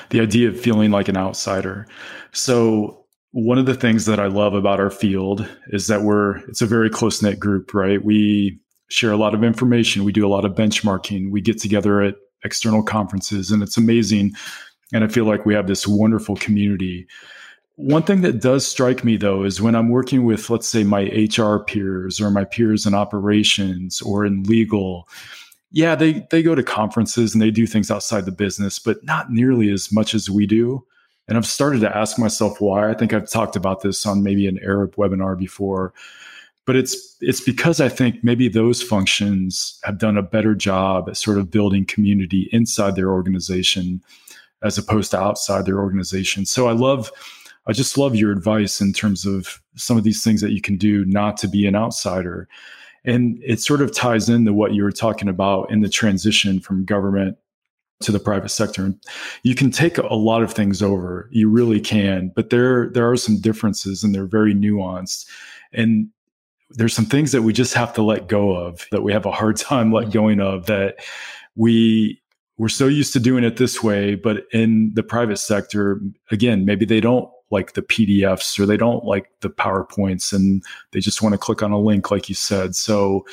[0.09, 1.87] the idea of feeling like an outsider.
[2.31, 2.98] So,
[3.31, 6.65] one of the things that I love about our field is that we're it's a
[6.65, 8.03] very close knit group, right?
[8.03, 12.01] We share a lot of information, we do a lot of benchmarking, we get together
[12.01, 14.33] at external conferences, and it's amazing.
[14.93, 17.05] And I feel like we have this wonderful community.
[17.75, 21.03] One thing that does strike me though is when I'm working with, let's say, my
[21.03, 25.07] HR peers or my peers in operations or in legal,
[25.71, 29.31] yeah, they they go to conferences and they do things outside the business, but not
[29.31, 30.83] nearly as much as we do.
[31.29, 32.89] And I've started to ask myself why.
[32.89, 35.93] I think I've talked about this on maybe an Arab webinar before.
[36.65, 41.17] But it's it's because I think maybe those functions have done a better job at
[41.17, 44.01] sort of building community inside their organization
[44.63, 46.45] as opposed to outside their organization.
[46.45, 47.11] So I love
[47.67, 50.77] I just love your advice in terms of some of these things that you can
[50.77, 52.47] do not to be an outsider.
[53.05, 56.85] And it sort of ties into what you were talking about in the transition from
[56.85, 57.37] government
[58.01, 58.85] to the private sector.
[58.85, 58.99] And
[59.43, 63.17] You can take a lot of things over, you really can, but there there are
[63.17, 65.27] some differences and they're very nuanced.
[65.73, 66.09] And
[66.71, 69.31] there's some things that we just have to let go of that we have a
[69.31, 70.13] hard time let mm-hmm.
[70.13, 70.97] going of that
[71.55, 72.21] we
[72.57, 76.85] we're so used to doing it this way, but in the private sector, again, maybe
[76.85, 81.33] they don't like the PDFs or they don't like the PowerPoints and they just want
[81.33, 82.75] to click on a link, like you said.
[82.75, 83.25] So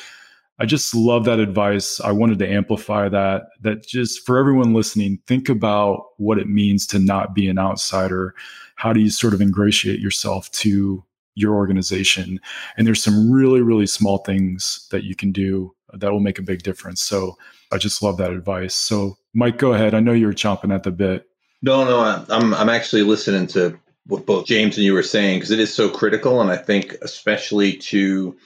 [0.59, 1.99] I just love that advice.
[1.99, 3.49] I wanted to amplify that.
[3.61, 8.33] That just for everyone listening, think about what it means to not be an outsider.
[8.75, 11.03] How do you sort of ingratiate yourself to
[11.35, 12.39] your organization?
[12.75, 16.43] And there's some really, really small things that you can do that will make a
[16.43, 17.01] big difference.
[17.01, 17.37] So
[17.71, 18.73] I just love that advice.
[18.73, 19.93] So, Mike, go ahead.
[19.93, 21.27] I know you're chomping at the bit.
[21.61, 25.51] No, no, I'm I'm actually listening to what both James and you were saying because
[25.51, 28.37] it is so critical, and I think especially to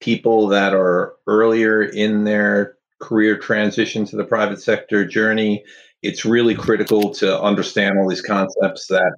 [0.00, 5.64] people that are earlier in their career transition to the private sector journey,
[6.02, 9.16] it's really critical to understand all these concepts that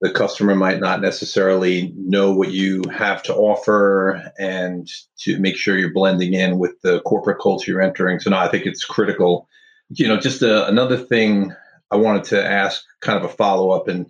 [0.00, 5.76] the customer might not necessarily know what you have to offer and to make sure
[5.76, 8.20] you're blending in with the corporate culture you're entering.
[8.20, 9.48] So, no, I think it's critical.
[9.90, 11.52] You know, just a, another thing
[11.90, 14.06] I wanted to ask, kind of a follow up, and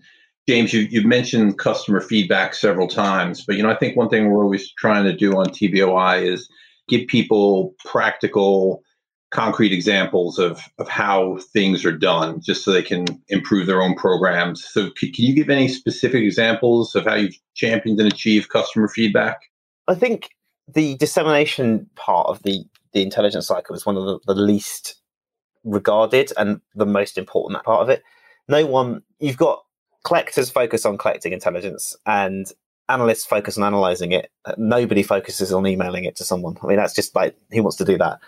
[0.48, 4.30] James, you, you've mentioned customer feedback several times, but you know, I think one thing
[4.30, 6.48] we're always trying to do on TBOI is
[6.88, 8.82] give people practical,
[9.30, 13.94] concrete examples of, of how things are done, just so they can improve their own
[13.94, 14.64] programs.
[14.66, 18.88] So, can, can you give any specific examples of how you've championed and achieved customer
[18.88, 19.42] feedback?
[19.86, 20.30] I think
[20.66, 24.94] the dissemination part of the the intelligence cycle is one of the, the least
[25.62, 28.02] regarded and the most important part of it.
[28.48, 29.62] No one, you've got
[30.08, 32.50] collectors focus on collecting intelligence and
[32.88, 34.30] analysts focus on analyzing it.
[34.56, 36.56] Nobody focuses on emailing it to someone.
[36.62, 38.18] I mean, that's just like, who wants to do that?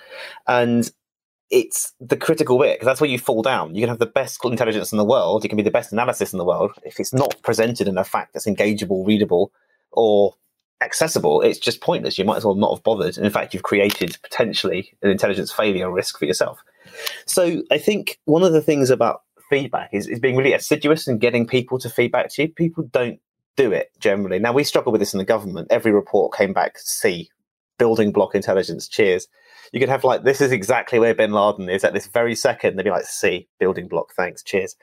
[0.46, 0.90] And
[1.48, 3.74] it's the critical bit because that's where you fall down.
[3.74, 6.34] You can have the best intelligence in the world, you can be the best analysis
[6.34, 6.72] in the world.
[6.84, 9.50] If it's not presented in a fact that's engageable, readable,
[9.90, 10.34] or
[10.82, 12.18] accessible, it's just pointless.
[12.18, 13.16] You might as well not have bothered.
[13.16, 16.62] And in fact, you've created potentially an intelligence failure risk for yourself.
[17.24, 21.20] So I think one of the things about feedback is, is being really assiduous and
[21.20, 22.48] getting people to feedback to you.
[22.48, 23.20] People don't
[23.56, 24.38] do it generally.
[24.38, 25.68] Now we struggle with this in the government.
[25.70, 27.28] Every report came back C,
[27.78, 28.88] building block intelligence.
[28.88, 29.26] Cheers.
[29.72, 32.76] You could have like this is exactly where Bin Laden is at this very second.
[32.76, 34.14] They'd be like C, building block.
[34.14, 34.42] Thanks.
[34.42, 34.76] Cheers.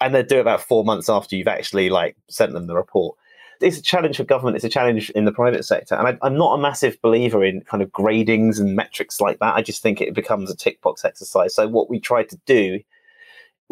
[0.00, 3.16] And they'd do it about four months after you've actually like sent them the report.
[3.60, 4.56] It's a challenge for government.
[4.56, 5.94] It's a challenge in the private sector.
[5.94, 9.54] And I, I'm not a massive believer in kind of gradings and metrics like that.
[9.54, 11.54] I just think it becomes a tick box exercise.
[11.54, 12.80] So what we try to do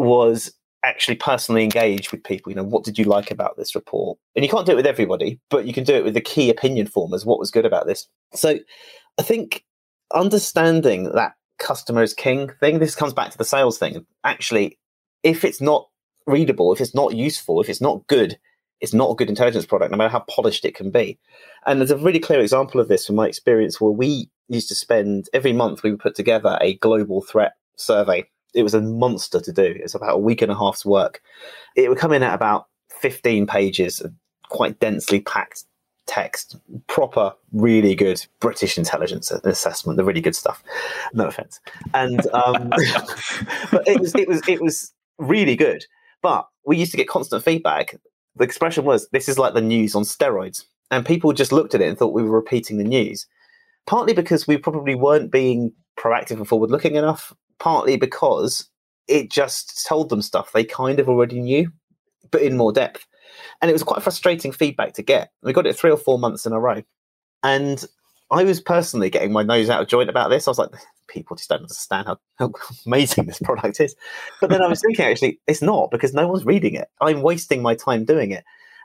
[0.00, 2.50] was actually personally engage with people.
[2.50, 4.18] You know, what did you like about this report?
[4.34, 6.50] And you can't do it with everybody, but you can do it with the key
[6.50, 7.26] opinion formers.
[7.26, 8.08] What was good about this?
[8.34, 8.58] So
[9.18, 9.64] I think
[10.14, 14.06] understanding that customer is king thing, this comes back to the sales thing.
[14.24, 14.78] Actually,
[15.22, 15.86] if it's not
[16.26, 18.38] readable, if it's not useful, if it's not good,
[18.80, 21.18] it's not a good intelligence product, no matter how polished it can be.
[21.66, 24.74] And there's a really clear example of this from my experience where we used to
[24.74, 29.40] spend every month we would put together a global threat survey it was a monster
[29.40, 29.74] to do.
[29.76, 31.22] It's about a week and a half's work.
[31.76, 32.66] It would come in at about
[33.00, 34.12] 15 pages, of
[34.48, 35.64] quite densely packed
[36.06, 36.56] text,
[36.88, 40.62] proper, really good British intelligence assessment, the really good stuff.
[41.14, 41.60] No offense.
[41.94, 42.70] And um,
[43.70, 45.84] but it was it was it was really good.
[46.20, 47.96] But we used to get constant feedback.
[48.36, 51.80] The expression was, "This is like the news on steroids," and people just looked at
[51.80, 53.26] it and thought we were repeating the news.
[53.86, 58.68] Partly because we probably weren't being proactive and forward looking enough, partly because
[59.06, 61.70] it just told them stuff they kind of already knew,
[62.30, 63.06] but in more depth.
[63.62, 65.30] And it was quite frustrating feedback to get.
[65.42, 66.82] We got it three or four months in a row.
[67.42, 67.84] And
[68.30, 70.46] I was personally getting my nose out of joint about this.
[70.46, 70.70] I was like,
[71.08, 72.52] people just don't understand how, how
[72.86, 73.94] amazing this product is.
[74.40, 76.88] But then I was thinking, actually, it's not because no one's reading it.
[77.00, 78.44] I'm wasting my time doing it.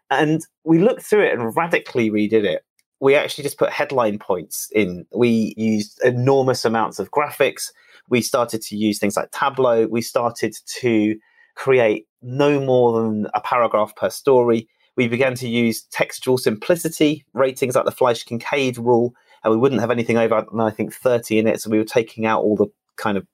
[0.09, 2.63] And we looked through it and radically redid it.
[2.99, 5.05] We actually just put headline points in.
[5.13, 7.71] We used enormous amounts of graphics
[8.09, 9.87] we started to use things like Tableau.
[9.87, 11.15] We started to
[11.55, 14.67] create no more than a paragraph per story.
[14.97, 19.13] We began to use textual simplicity ratings like the Flesch Kincaid rule,
[19.43, 21.61] and we wouldn't have anything over, I think, 30 in it.
[21.61, 23.27] So we were taking out all the kind of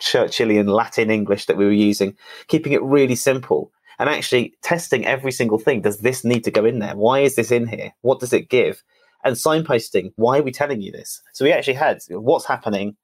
[0.00, 2.16] Churchillian Latin English that we were using,
[2.48, 5.82] keeping it really simple and actually testing every single thing.
[5.82, 6.96] Does this need to go in there?
[6.96, 7.92] Why is this in here?
[8.00, 8.82] What does it give?
[9.22, 11.22] And signposting, why are we telling you this?
[11.32, 12.96] So we actually had what's happening,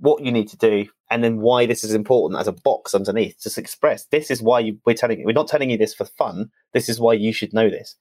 [0.00, 3.36] what you need to do, and then why this is important as a box underneath.
[3.42, 5.26] Just express this is why you, we're telling you.
[5.26, 6.50] We're not telling you this for fun.
[6.72, 7.96] This is why you should know this.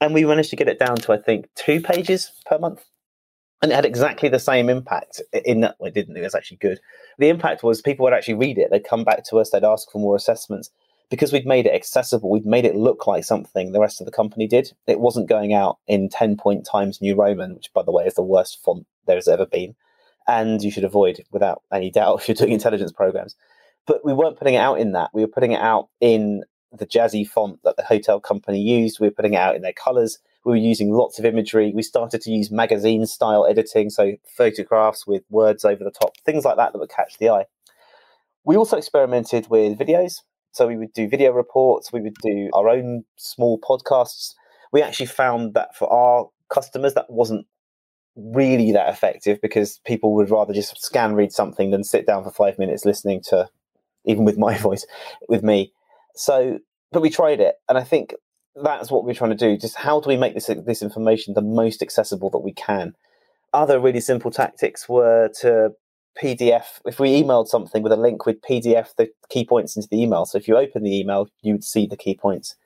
[0.00, 2.84] And we managed to get it down to I think two pages per month.
[3.62, 6.56] And it had exactly the same impact in that well, it didn't, it was actually
[6.56, 6.80] good.
[7.18, 9.90] The impact was people would actually read it, they'd come back to us, they'd ask
[9.90, 10.70] for more assessments.
[11.10, 14.12] Because we'd made it accessible, we'd made it look like something the rest of the
[14.12, 14.72] company did.
[14.86, 18.14] It wasn't going out in 10 point times New Roman, which, by the way, is
[18.14, 19.76] the worst font there's ever been.
[20.26, 23.34] And you should avoid without any doubt if you're doing intelligence programs.
[23.86, 25.10] But we weren't putting it out in that.
[25.12, 29.00] We were putting it out in the jazzy font that the hotel company used.
[29.00, 30.18] We were putting it out in their colors.
[30.44, 31.72] We were using lots of imagery.
[31.74, 36.44] We started to use magazine style editing, so photographs with words over the top, things
[36.44, 37.46] like that that would catch the eye.
[38.44, 40.22] We also experimented with videos.
[40.52, 44.34] So we would do video reports, we would do our own small podcasts.
[44.70, 47.46] We actually found that for our customers, that wasn't
[48.16, 52.30] really that effective because people would rather just scan read something than sit down for
[52.30, 53.48] five minutes listening to,
[54.04, 54.86] even with my voice,
[55.28, 55.72] with me.
[56.14, 56.58] So,
[56.90, 58.14] but we tried it, and I think
[58.54, 59.56] that's what we're trying to do.
[59.56, 62.94] Just how do we make this this information the most accessible that we can?
[63.52, 65.72] Other really simple tactics were to
[66.20, 66.80] PDF.
[66.84, 70.26] If we emailed something with a link, we'd PDF the key points into the email.
[70.26, 72.56] So if you open the email, you would see the key points.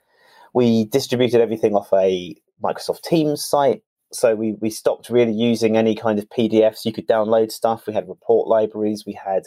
[0.53, 3.83] We distributed everything off a Microsoft Teams site.
[4.11, 6.85] So we, we stopped really using any kind of PDFs.
[6.85, 7.87] You could download stuff.
[7.87, 9.03] We had report libraries.
[9.05, 9.43] We had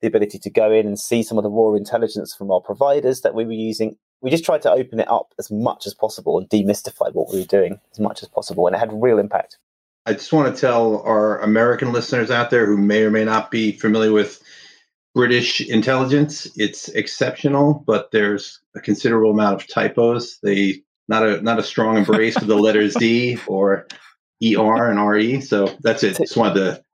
[0.00, 3.22] the ability to go in and see some of the raw intelligence from our providers
[3.22, 3.96] that we were using.
[4.20, 7.40] We just tried to open it up as much as possible and demystify what we
[7.40, 8.66] were doing as much as possible.
[8.66, 9.58] And it had real impact.
[10.06, 13.50] I just want to tell our American listeners out there who may or may not
[13.50, 14.42] be familiar with
[15.14, 20.38] British intelligence, it's exceptional, but there's a considerable amount of typos.
[20.42, 23.86] They not a not a strong embrace of the letters D or
[24.42, 25.40] ER and RE.
[25.40, 26.16] So that's it.
[26.16, 26.84] Just wanted to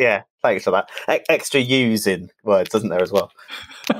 [0.00, 0.90] yeah, thanks for that.
[1.10, 3.30] E- extra U's in words, doesn't there, as well?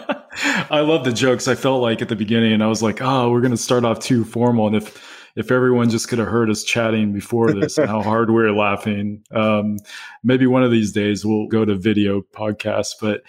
[0.71, 1.49] I love the jokes.
[1.49, 3.85] I felt like at the beginning, and I was like, "Oh, we're going to start
[3.85, 7.79] off too formal." And if if everyone just could have heard us chatting before this
[7.79, 9.77] and how hard we are laughing, um,
[10.25, 12.95] maybe one of these days we'll go to video podcasts.
[13.01, 13.23] But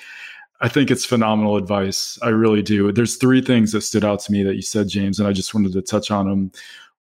[0.61, 2.17] I think it's phenomenal advice.
[2.21, 2.91] I really do.
[2.91, 5.53] There's three things that stood out to me that you said, James, and I just
[5.53, 6.51] wanted to touch on them.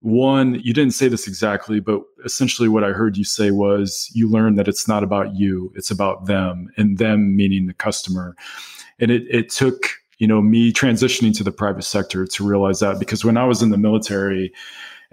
[0.03, 4.29] One, you didn't say this exactly, but essentially what I heard you say was you
[4.29, 8.35] learned that it's not about you, it's about them, and them meaning the customer.
[8.99, 12.99] And it, it took you know me transitioning to the private sector to realize that
[12.99, 14.51] because when I was in the military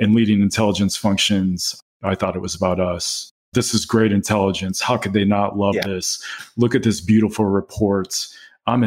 [0.00, 3.30] and leading intelligence functions, I thought it was about us.
[3.52, 4.80] This is great intelligence.
[4.80, 5.86] How could they not love yeah.
[5.86, 6.20] this?
[6.56, 8.26] Look at this beautiful report.
[8.66, 8.82] I'm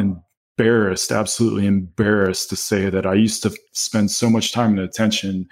[0.58, 5.48] embarrassed, absolutely embarrassed to say that I used to spend so much time and attention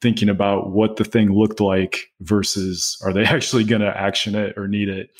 [0.00, 4.56] thinking about what the thing looked like versus are they actually going to action it
[4.56, 5.10] or need it.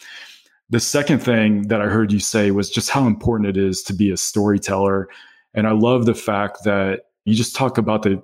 [0.70, 3.92] The second thing that I heard you say was just how important it is to
[3.92, 5.08] be a storyteller.
[5.52, 8.22] And I love the fact that you just talk about the,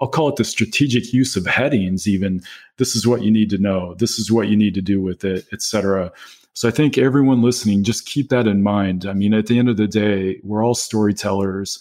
[0.00, 2.42] I'll call it the strategic use of headings, even
[2.78, 5.24] this is what you need to know, this is what you need to do with
[5.24, 6.10] it, etc.
[6.54, 9.06] So I think everyone listening, just keep that in mind.
[9.06, 11.78] I mean, at the end of the day, we're all storytellers.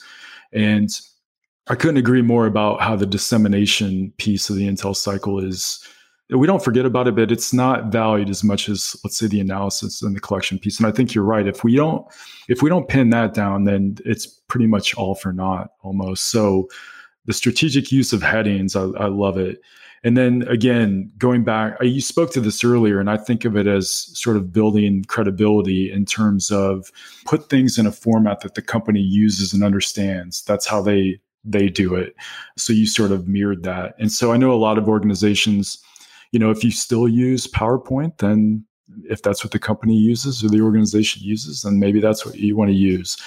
[0.51, 0.89] And
[1.67, 5.79] I couldn't agree more about how the dissemination piece of the Intel cycle is.
[6.29, 9.39] We don't forget about it, but it's not valued as much as, let's say, the
[9.39, 10.77] analysis and the collection piece.
[10.77, 11.47] And I think you're right.
[11.47, 12.05] If we don't,
[12.49, 16.31] if we don't pin that down, then it's pretty much all for naught almost.
[16.31, 16.69] So,
[17.25, 19.61] the strategic use of headings, I, I love it.
[20.03, 23.55] And then again, going back, uh, you spoke to this earlier, and I think of
[23.55, 26.91] it as sort of building credibility in terms of
[27.25, 30.43] put things in a format that the company uses and understands.
[30.43, 32.15] That's how they they do it.
[32.57, 33.95] So you sort of mirrored that.
[33.99, 35.77] And so I know a lot of organizations,
[36.31, 38.65] you know, if you still use PowerPoint, then
[39.09, 42.55] if that's what the company uses or the organization uses, then maybe that's what you
[42.55, 43.17] want to use.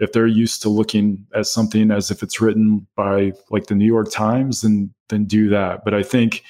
[0.00, 3.86] If they're used to looking at something as if it's written by like the New
[3.86, 5.84] York Times, then then do that.
[5.84, 6.44] But I think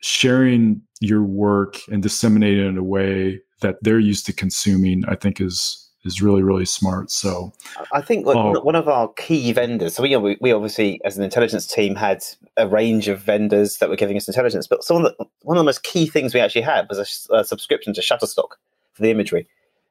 [0.00, 5.40] sharing your work and disseminating in a way that they're used to consuming, I think
[5.40, 7.10] is is really really smart.
[7.10, 7.52] So
[7.92, 8.60] I think like, oh.
[8.60, 9.94] one of our key vendors.
[9.94, 12.22] So we, we obviously as an intelligence team had
[12.56, 15.60] a range of vendors that were giving us intelligence, but some of the, one of
[15.60, 18.50] the most key things we actually had was a, a subscription to Shutterstock
[18.92, 19.46] for the imagery,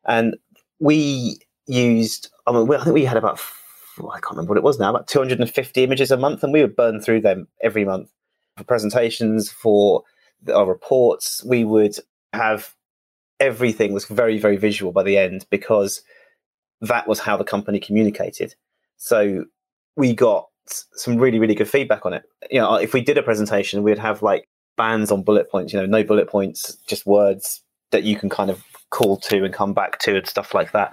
[0.06, 0.36] and
[0.80, 2.32] we used.
[2.48, 3.40] I mean, I think we had about
[4.08, 6.76] I can't remember what it was now, about 250 images a month, and we would
[6.76, 8.10] burn through them every month
[8.58, 10.04] for presentations, for
[10.54, 11.44] our reports.
[11.44, 11.96] We would
[12.34, 12.74] have
[13.40, 16.02] everything was very, very visual by the end because
[16.82, 18.56] that was how the company communicated.
[18.98, 19.46] So
[19.96, 22.24] we got some really, really good feedback on it.
[22.50, 25.80] You know, if we did a presentation, we'd have like bands on bullet points, you
[25.80, 27.62] know, no bullet points, just words
[27.92, 30.92] that you can kind of call to and come back to and stuff like that.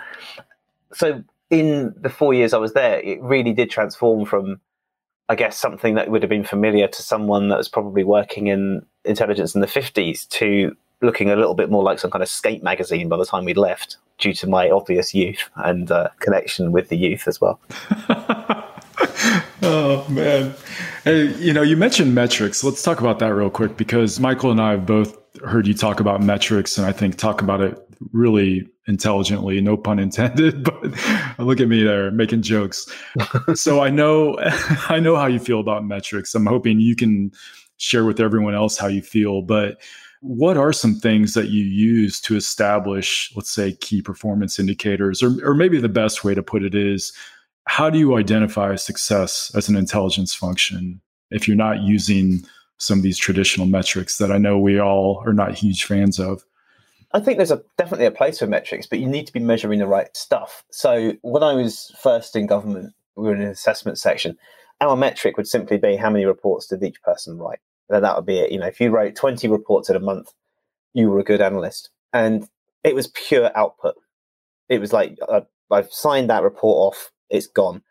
[0.92, 4.60] So in the four years I was there, it really did transform from,
[5.28, 8.84] I guess, something that would have been familiar to someone that was probably working in
[9.04, 12.62] intelligence in the 50s to looking a little bit more like some kind of skate
[12.62, 16.88] magazine by the time we'd left, due to my obvious youth and uh, connection with
[16.88, 17.60] the youth as well.
[19.62, 20.54] oh man,
[21.04, 22.64] hey, you know, you mentioned metrics.
[22.64, 26.00] Let's talk about that real quick because Michael and I have both heard you talk
[26.00, 27.78] about metrics, and I think talk about it
[28.12, 29.60] really intelligently.
[29.60, 30.82] No pun intended, but
[31.38, 32.86] look at me there making jokes.
[33.54, 34.38] so I know,
[34.88, 36.34] I know how you feel about metrics.
[36.34, 37.32] I'm hoping you can
[37.78, 39.78] share with everyone else how you feel, but
[40.20, 45.22] what are some things that you use to establish, let's say, key performance indicators?
[45.22, 47.12] Or, or maybe the best way to put it is
[47.66, 51.00] how do you identify success as an intelligence function
[51.30, 52.44] if you're not using
[52.78, 56.44] some of these traditional metrics that I know we all are not huge fans of?
[57.12, 59.78] I think there's a definitely a place for metrics, but you need to be measuring
[59.78, 60.64] the right stuff.
[60.70, 64.36] So when I was first in government, we were in an assessment section.
[64.80, 68.26] Our metric would simply be how many reports did each person write then that would
[68.26, 68.52] be it.
[68.52, 70.32] You know, if you wrote 20 reports in a month,
[70.94, 71.90] you were a good analyst.
[72.12, 72.48] And
[72.84, 73.94] it was pure output.
[74.68, 77.82] It was like, uh, I've signed that report off, it's gone.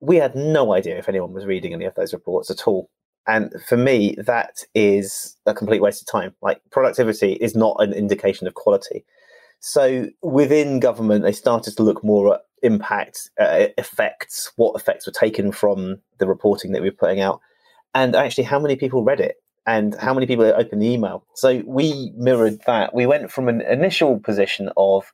[0.00, 2.90] We had no idea if anyone was reading any of those reports at all.
[3.26, 6.34] And for me, that is a complete waste of time.
[6.42, 9.04] Like, productivity is not an indication of quality.
[9.60, 15.12] So within government, they started to look more at impact, uh, effects, what effects were
[15.12, 17.40] taken from the reporting that we were putting out
[17.94, 19.36] and actually how many people read it
[19.66, 21.24] and how many people opened the email.
[21.34, 22.94] So we mirrored that.
[22.94, 25.12] We went from an initial position of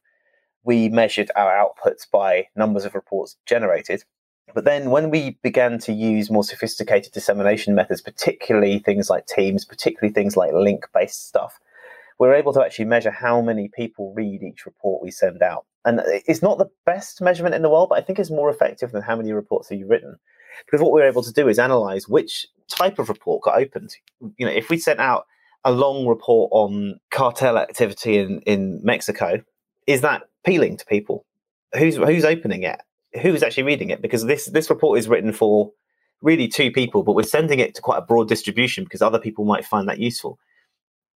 [0.64, 4.04] we measured our outputs by numbers of reports generated.
[4.52, 9.64] But then when we began to use more sophisticated dissemination methods, particularly things like Teams,
[9.64, 11.60] particularly things like link based stuff,
[12.18, 15.64] we're able to actually measure how many people read each report we send out.
[15.84, 18.92] And it's not the best measurement in the world, but I think it's more effective
[18.92, 20.16] than how many reports have you written.
[20.66, 23.96] Because what we're able to do is analyze which type of report got opened.
[24.36, 25.26] You know, if we sent out
[25.64, 29.42] a long report on cartel activity in, in Mexico,
[29.86, 31.26] is that appealing to people?
[31.74, 32.80] Who's who's opening it?
[33.20, 34.00] Who's actually reading it?
[34.02, 35.72] Because this this report is written for
[36.22, 39.44] really two people, but we're sending it to quite a broad distribution because other people
[39.44, 40.38] might find that useful.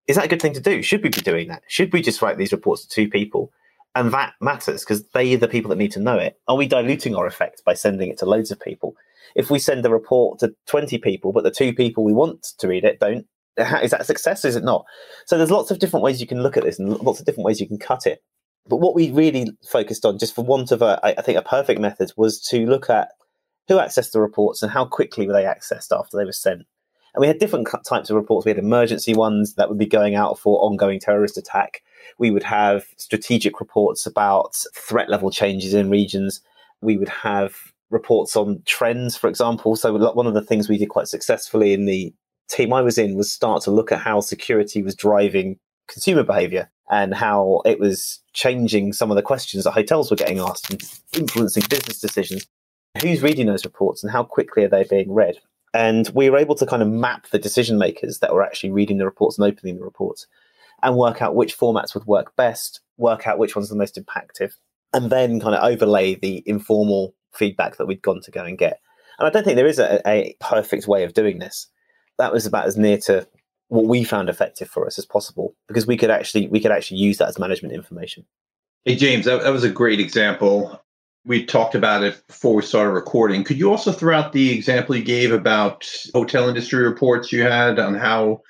[0.07, 0.82] Is that a good thing to do?
[0.82, 1.62] Should we be doing that?
[1.68, 3.52] Should we just write these reports to two people?
[3.97, 6.38] And that matters because they are the people that need to know it.
[6.49, 8.97] Are we diluting our effect by sending it to loads of people?
[9.34, 12.68] if we send a report to 20 people, but the two people we want to
[12.68, 13.26] read it don't,
[13.82, 14.45] is that success?
[14.45, 14.84] Is it not?
[15.26, 17.47] So there's lots of different ways you can look at this and lots of different
[17.47, 18.22] ways you can cut it.
[18.66, 21.80] But what we really focused on, just for want of a, I think, a perfect
[21.80, 23.09] method, was to look at
[23.68, 26.62] who accessed the reports and how quickly were they accessed after they were sent.
[27.14, 28.45] And we had different types of reports.
[28.45, 31.82] We had emergency ones that would be going out for ongoing terrorist attack.
[32.18, 36.40] We would have strategic reports about threat level changes in regions.
[36.80, 37.57] We would have
[37.90, 39.76] reports on trends, for example.
[39.76, 42.12] So one of the things we did quite successfully in the
[42.48, 46.70] team I was in was start to look at how security was driving consumer behavior
[46.90, 50.82] and how it was changing some of the questions that hotels were getting asked and
[51.16, 52.46] influencing business decisions.
[53.00, 55.38] Who's reading those reports and how quickly are they being read?
[55.72, 58.98] And we were able to kind of map the decision makers that were actually reading
[58.98, 60.26] the reports and opening the reports
[60.85, 63.99] and work out which formats would work best, work out which ones are the most
[63.99, 64.53] impactful,
[64.93, 68.80] and then kind of overlay the informal feedback that we'd gone to go and get.
[69.18, 71.68] And I don't think there is a, a perfect way of doing this.
[72.18, 73.26] That was about as near to
[73.68, 76.99] what we found effective for us as possible because we could actually we could actually
[76.99, 78.24] use that as management information.
[78.85, 80.80] Hey James, that, that was a great example.
[81.24, 83.43] We talked about it before we started recording.
[83.43, 87.78] Could you also throw out the example you gave about hotel industry reports you had
[87.78, 88.43] on how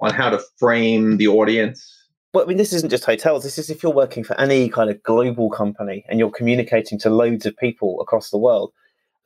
[0.00, 1.92] on how to frame the audience?
[2.32, 3.44] Well, I mean, this isn't just hotels.
[3.44, 7.10] This is if you're working for any kind of global company and you're communicating to
[7.10, 8.72] loads of people across the world.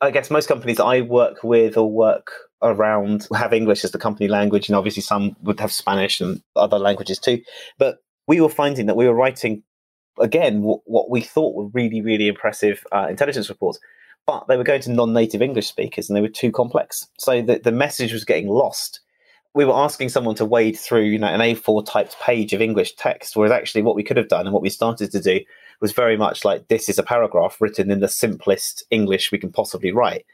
[0.01, 2.31] I guess most companies I work with or work
[2.63, 6.79] around have English as the company language, and obviously some would have Spanish and other
[6.79, 7.43] languages too.
[7.79, 9.63] But we were finding that we were writing
[10.19, 13.79] again what, what we thought were really, really impressive uh, intelligence reports,
[14.27, 17.09] but they were going to non-native English speakers and they were too complex.
[17.19, 19.01] So the, the message was getting lost
[19.55, 22.95] we were asking someone to wade through, you know, an A4 typed page of English
[22.95, 25.41] text, whereas actually what we could have done and what we started to do
[25.81, 29.51] was very much like this is a paragraph written in the simplest English we can
[29.51, 30.25] possibly write.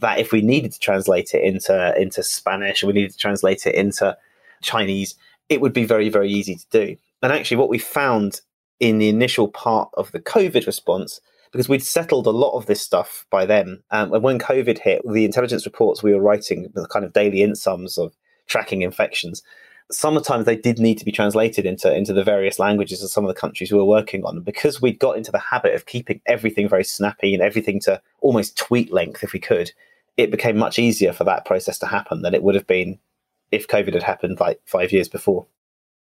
[0.00, 3.74] That if we needed to translate it into into Spanish, we needed to translate it
[3.74, 4.16] into
[4.62, 5.14] Chinese,
[5.48, 6.96] it would be very very easy to do.
[7.22, 8.42] And actually, what we found
[8.78, 11.18] in the initial part of the COVID response,
[11.50, 15.00] because we'd settled a lot of this stuff by then, um, and when COVID hit,
[15.10, 18.12] the intelligence reports we were writing, the kind of daily INTSUMs of
[18.46, 19.42] tracking infections.
[19.90, 23.28] Sometimes they did need to be translated into, into the various languages of some of
[23.28, 24.40] the countries we were working on.
[24.40, 28.58] Because we'd got into the habit of keeping everything very snappy and everything to almost
[28.58, 29.70] tweet length if we could,
[30.16, 32.98] it became much easier for that process to happen than it would have been
[33.52, 35.46] if COVID had happened like five years before.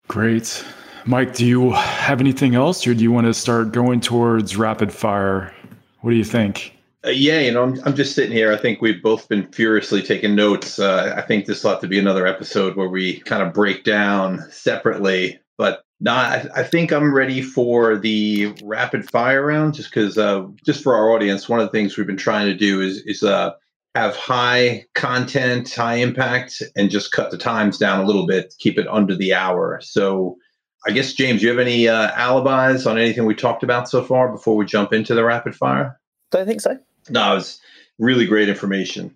[0.08, 0.64] Great.
[1.06, 4.92] Mike, do you have anything else or do you want to start going towards rapid
[4.92, 5.54] fire?
[6.02, 6.76] What do you think?
[7.06, 8.52] Uh, yeah, you know, I'm, I'm just sitting here.
[8.52, 10.80] I think we've both been furiously taking notes.
[10.80, 13.86] Uh, I think this will have to be another episode where we kind of break
[13.86, 15.40] down separately.
[15.58, 20.46] But no, I, I think I'm ready for the rapid fire round just because, uh,
[20.66, 23.24] just for our audience, one of the things we've been trying to do is, is
[23.24, 23.52] uh,
[23.96, 28.78] have high content, high impact, and just cut the times down a little bit, keep
[28.78, 29.80] it under the hour.
[29.82, 30.36] So,
[30.86, 34.32] I guess, James, you have any uh, alibis on anything we talked about so far
[34.32, 36.00] before we jump into the rapid fire?
[36.32, 36.78] Don't think so.
[37.10, 37.60] No, it's
[37.98, 39.16] really great information.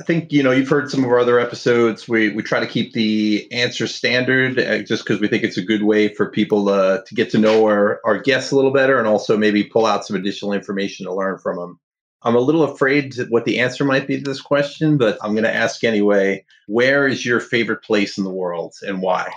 [0.00, 2.08] I think you know you've heard some of our other episodes.
[2.08, 5.62] We we try to keep the answer standard uh, just because we think it's a
[5.62, 8.98] good way for people uh, to get to know our our guests a little better,
[8.98, 11.80] and also maybe pull out some additional information to learn from them.
[12.22, 15.44] I'm a little afraid what the answer might be to this question, but I'm going
[15.44, 16.44] to ask anyway.
[16.66, 19.32] Where is your favorite place in the world and why?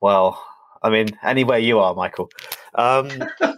[0.00, 0.42] Well,
[0.82, 2.30] I mean, anywhere you are, Michael.
[2.74, 3.08] Um,
[3.40, 3.56] uh,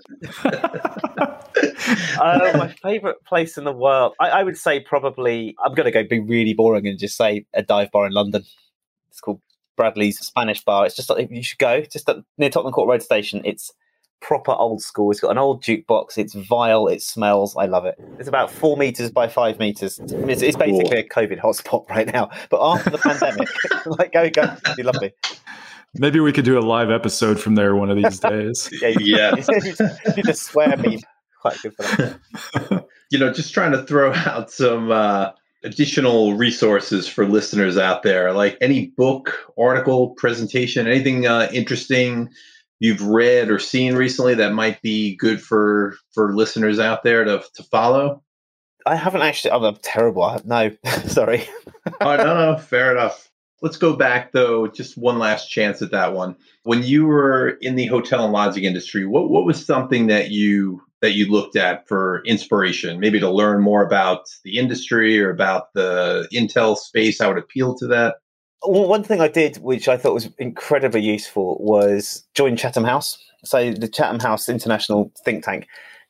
[2.19, 6.05] my favorite place in the world, I, I would say probably, I'm going to go
[6.05, 8.45] be really boring and just say a dive bar in London.
[9.11, 9.41] It's called
[9.77, 10.87] Bradley's Spanish Bar.
[10.87, 12.09] It's just like you should go, just
[12.39, 13.43] near Tottenham Court Road Station.
[13.45, 13.73] It's
[14.21, 15.11] proper old school.
[15.11, 16.19] It's got an old jukebox.
[16.19, 16.89] It's vile.
[16.89, 17.57] It smells.
[17.57, 17.97] I love it.
[18.19, 19.99] It's about four meters by five meters.
[19.99, 22.31] It's, it's basically a COVID hotspot right now.
[22.51, 23.49] But after the pandemic,
[23.87, 25.13] like go go, it'd be lovely.
[25.95, 28.69] Maybe we could do a live episode from there one of these days.
[28.81, 29.35] yeah, yeah.
[30.17, 31.03] you just swear me.
[31.41, 32.87] Quite good for that.
[33.11, 35.31] you know, just trying to throw out some uh,
[35.65, 42.29] additional resources for listeners out there, like any book, article, presentation, anything uh, interesting
[42.79, 47.43] you've read or seen recently that might be good for for listeners out there to
[47.55, 48.23] to follow?
[48.87, 49.53] I haven't actually.
[49.53, 50.41] I'm terrible.
[50.45, 50.71] No,
[51.07, 51.49] sorry.
[52.01, 53.31] oh no, no, fair enough.
[53.63, 56.37] Let's go back though, just one last chance at that one.
[56.65, 60.83] When you were in the hotel and lodging industry, what what was something that you
[61.01, 65.73] that you looked at for inspiration, maybe to learn more about the industry or about
[65.75, 67.21] the Intel space?
[67.21, 68.17] I would appeal to that.
[68.63, 73.19] One thing I did, which I thought was incredibly useful, was join Chatham House.
[73.45, 75.67] So the Chatham House International think tank.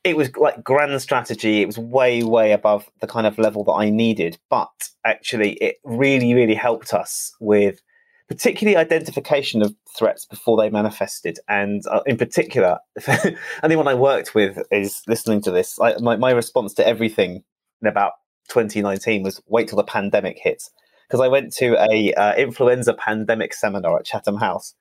[0.07, 1.61] It was like grand strategy.
[1.61, 4.37] It was way, way above the kind of level that I needed.
[4.49, 4.69] But
[5.05, 7.81] actually, it really, really helped us with
[8.29, 11.39] particularly identification of threats before they manifested.
[11.49, 12.79] And uh, in particular,
[13.63, 15.77] anyone I worked with is listening to this.
[15.79, 17.43] I, my, my response to everything
[17.81, 18.13] in about
[18.49, 20.71] 2019 was wait till the pandemic hits
[21.07, 24.73] because I went to a uh, influenza pandemic seminar at Chatham House,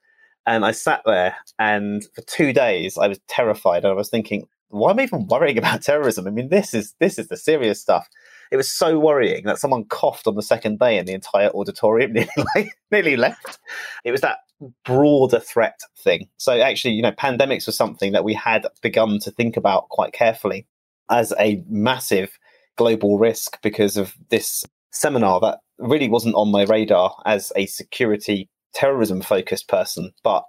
[0.47, 3.85] and I sat there, and for two days I was terrified.
[3.85, 6.26] And I was thinking, why am I even worrying about terrorism?
[6.26, 8.08] I mean, this is this is the serious stuff.
[8.50, 12.12] It was so worrying that someone coughed on the second day, and the entire auditorium
[12.14, 13.58] nearly, nearly left.
[14.04, 14.38] It was that
[14.84, 16.28] broader threat thing.
[16.38, 20.12] So actually, you know, pandemics was something that we had begun to think about quite
[20.12, 20.66] carefully
[21.10, 22.38] as a massive
[22.76, 28.48] global risk because of this seminar that really wasn't on my radar as a security
[28.72, 30.44] terrorism focused person, but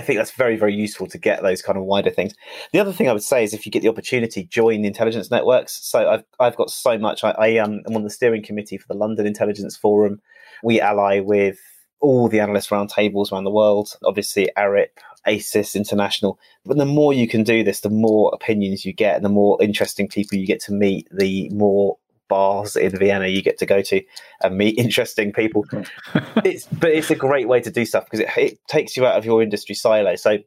[0.00, 2.34] I think that's very, very useful to get those kind of wider things.
[2.72, 5.30] The other thing I would say is if you get the opportunity, join the intelligence
[5.30, 5.78] networks.
[5.86, 7.22] So I've, I've got so much.
[7.22, 10.22] I, I um, am on the steering committee for the London Intelligence Forum.
[10.62, 11.58] We ally with
[12.00, 16.38] all the analyst roundtables around the world, obviously ARIP, ASIS International.
[16.64, 19.62] But the more you can do this, the more opinions you get, and the more
[19.62, 21.98] interesting people you get to meet, the more
[22.30, 24.02] bars in Vienna you get to go to
[24.42, 25.66] and meet interesting people.
[26.44, 29.18] it's but it's a great way to do stuff because it, it takes you out
[29.18, 30.16] of your industry silo.
[30.16, 30.38] So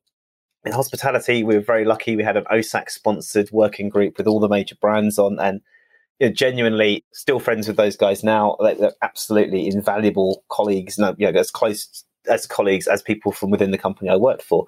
[0.65, 2.15] in hospitality, we were very lucky.
[2.15, 5.61] We had an OSAC sponsored working group with all the major brands on, and
[6.19, 8.55] you know, genuinely still friends with those guys now.
[8.59, 13.49] They're, they're absolutely invaluable colleagues, no, you know, as close as colleagues as people from
[13.49, 14.65] within the company I worked for.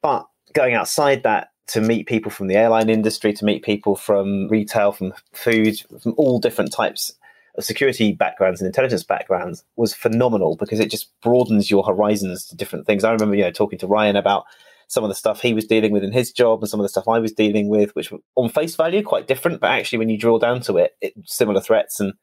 [0.00, 4.48] But going outside that, to meet people from the airline industry, to meet people from
[4.48, 7.14] retail, from food, from all different types
[7.56, 12.56] of security backgrounds and intelligence backgrounds was phenomenal because it just broadens your horizons to
[12.56, 13.04] different things.
[13.04, 14.44] I remember, you know, talking to Ryan about
[14.88, 16.88] some of the stuff he was dealing with in his job and some of the
[16.88, 20.18] stuff I was dealing with, which on face value quite different, but actually when you
[20.18, 22.14] drill down to it, it similar threats and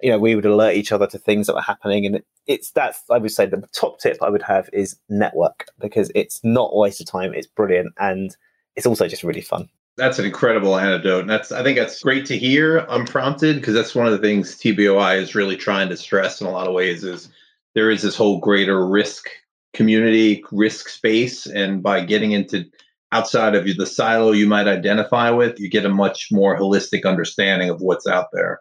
[0.00, 2.06] you know we would alert each other to things that were happening.
[2.06, 6.10] And it's that's i would say the top tip i would have is network because
[6.14, 7.34] it's not a waste of time.
[7.34, 7.92] It's brilliant.
[7.98, 8.36] And
[8.78, 9.68] it's also just really fun.
[9.96, 11.22] That's an incredible anecdote.
[11.22, 14.56] And that's I think that's great to hear unprompted because that's one of the things
[14.56, 17.28] TBOI is really trying to stress in a lot of ways is
[17.74, 19.28] there is this whole greater risk
[19.74, 21.46] community, risk space.
[21.46, 22.64] And by getting into
[23.10, 27.68] outside of the silo you might identify with, you get a much more holistic understanding
[27.68, 28.60] of what's out there.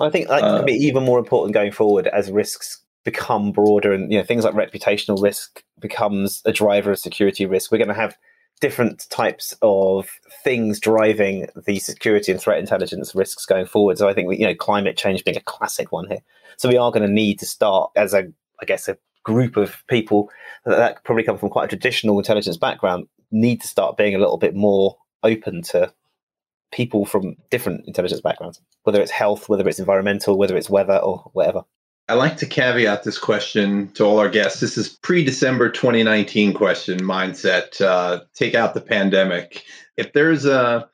[0.00, 4.12] I think that uh, be even more important going forward as risks become broader and
[4.12, 7.94] you know things like reputational risk becomes a driver of security risk we're going to
[7.94, 8.16] have
[8.62, 10.08] different types of
[10.44, 13.98] things driving the security and threat intelligence risks going forward.
[13.98, 16.22] So i think you know climate change being a classic one here.
[16.56, 18.32] So we are going to need to start as a
[18.62, 20.30] i guess a group of people
[20.64, 24.18] that, that probably come from quite a traditional intelligence background need to start being a
[24.18, 25.92] little bit more open to
[26.72, 31.30] people from different intelligence backgrounds whether it's health whether it's environmental whether it's weather or
[31.34, 31.62] whatever
[32.12, 34.60] I like to caveat this question to all our guests.
[34.60, 37.80] This is pre-December 2019 question mindset.
[37.80, 39.64] Uh, take out the pandemic.
[39.96, 40.86] If there's a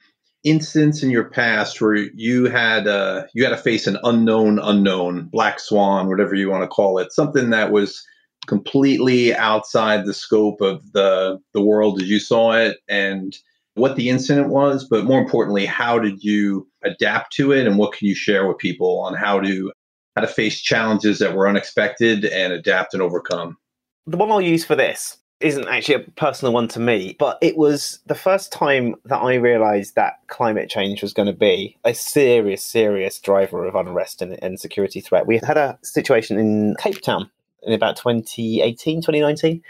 [0.45, 5.25] instance in your past where you had uh, you had to face an unknown unknown,
[5.25, 8.01] black swan, whatever you want to call it, something that was
[8.47, 13.37] completely outside the scope of the the world as you saw it, and
[13.75, 17.93] what the incident was, but more importantly, how did you adapt to it, and what
[17.93, 19.73] can you share with people on how to
[20.17, 23.57] how to face challenges that were unexpected and adapt and overcome.
[24.07, 27.57] The one I'll use for this isn't actually a personal one to me, but it
[27.57, 31.95] was the first time that I realized that climate change was going to be a
[31.95, 35.27] serious, serious driver of unrest and, and security threat.
[35.27, 37.31] We had a situation in Cape Town
[37.63, 39.63] in about 2018, 2019,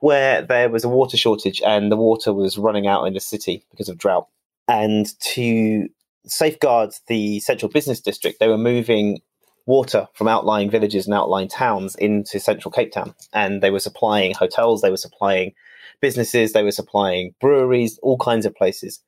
[0.00, 3.64] where there was a water shortage and the water was running out in the city
[3.70, 4.28] because of drought.
[4.68, 5.88] And to
[6.26, 9.20] safeguard the central business district, they were moving
[9.68, 13.14] water from outlying villages and outlying towns into central Cape Town.
[13.34, 15.52] And they were supplying hotels, they were supplying
[16.00, 19.00] businesses, they were supplying breweries, all kinds of places.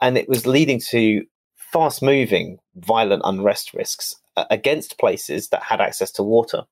[0.00, 5.82] And it was leading to fast moving, violent unrest risks uh, against places that had
[5.82, 6.62] access to water.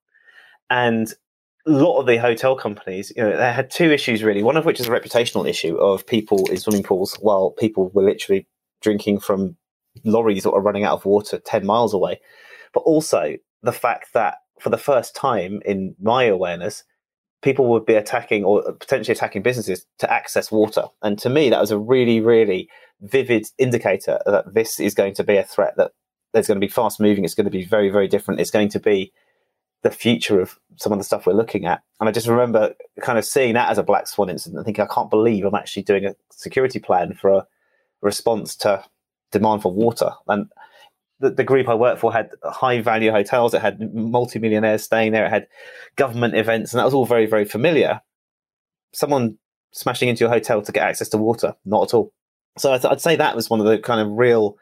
[0.70, 1.12] And
[1.66, 4.42] a lot of the hotel companies, you know, they had two issues really.
[4.42, 8.04] One of which is a reputational issue of people in swimming pools while people were
[8.04, 8.46] literally
[8.80, 9.56] drinking from
[10.02, 12.20] lorries that were running out of water 10 miles away
[12.74, 16.84] but also the fact that for the first time in my awareness,
[17.42, 20.84] people would be attacking or potentially attacking businesses to access water.
[21.02, 22.68] And to me, that was a really, really
[23.00, 25.92] vivid indicator that this is going to be a threat that
[26.32, 27.24] there's going to be fast moving.
[27.24, 28.40] It's going to be very, very different.
[28.40, 29.12] It's going to be
[29.82, 31.82] the future of some of the stuff we're looking at.
[32.00, 34.84] And I just remember kind of seeing that as a black swan incident and thinking,
[34.84, 37.46] I can't believe I'm actually doing a security plan for a
[38.00, 38.82] response to
[39.30, 40.12] demand for water.
[40.26, 40.48] And
[41.20, 43.54] the, the group I worked for had high value hotels.
[43.54, 45.26] It had multi-millionaires staying there.
[45.26, 45.46] It had
[45.96, 48.00] government events, and that was all very, very familiar.
[48.92, 49.38] Someone
[49.72, 52.12] smashing into your hotel to get access to water, not at all.
[52.58, 54.56] So I'd, I'd say that was one of the kind of real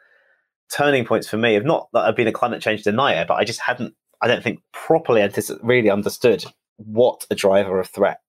[0.71, 1.55] turning points for me.
[1.55, 4.43] Of not that I've been a climate change denier, but I just hadn't, I don't
[4.43, 6.45] think, properly anticip- really understood
[6.77, 8.19] what a driver of threat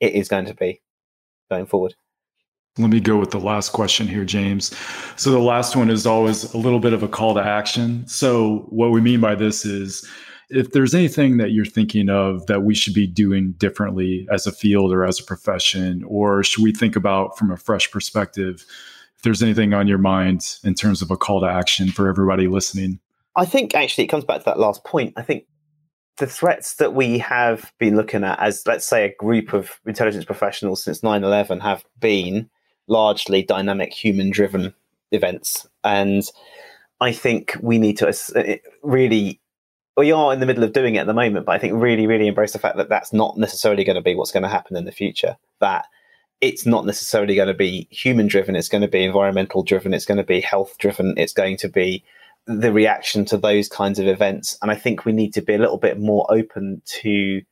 [0.00, 0.80] it is going to be
[1.50, 1.94] going forward.
[2.78, 4.74] Let me go with the last question here, James.
[5.16, 8.06] So, the last one is always a little bit of a call to action.
[8.06, 10.08] So, what we mean by this is
[10.50, 14.52] if there's anything that you're thinking of that we should be doing differently as a
[14.52, 18.64] field or as a profession, or should we think about from a fresh perspective,
[19.16, 22.48] if there's anything on your mind in terms of a call to action for everybody
[22.48, 23.00] listening?
[23.36, 25.14] I think actually it comes back to that last point.
[25.16, 25.44] I think
[26.18, 30.24] the threats that we have been looking at as, let's say, a group of intelligence
[30.24, 32.50] professionals since 9 11 have been
[32.90, 34.74] largely dynamic human driven
[35.12, 35.66] events.
[35.84, 36.22] And
[37.00, 39.40] I think we need to uh, really,
[39.96, 42.06] we are in the middle of doing it at the moment, but I think really,
[42.06, 44.76] really embrace the fact that that's not necessarily going to be what's going to happen
[44.76, 45.36] in the future.
[45.60, 45.86] That
[46.40, 50.06] it's not necessarily going to be human driven, it's going to be environmental driven, it's
[50.06, 52.04] going to be health driven, it's going to be
[52.46, 54.58] the reaction to those kinds of events.
[54.62, 57.42] And I think we need to be a little bit more open to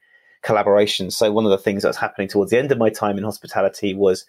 [0.42, 1.10] collaboration.
[1.10, 3.24] So, one of the things that was happening towards the end of my time in
[3.24, 4.24] hospitality was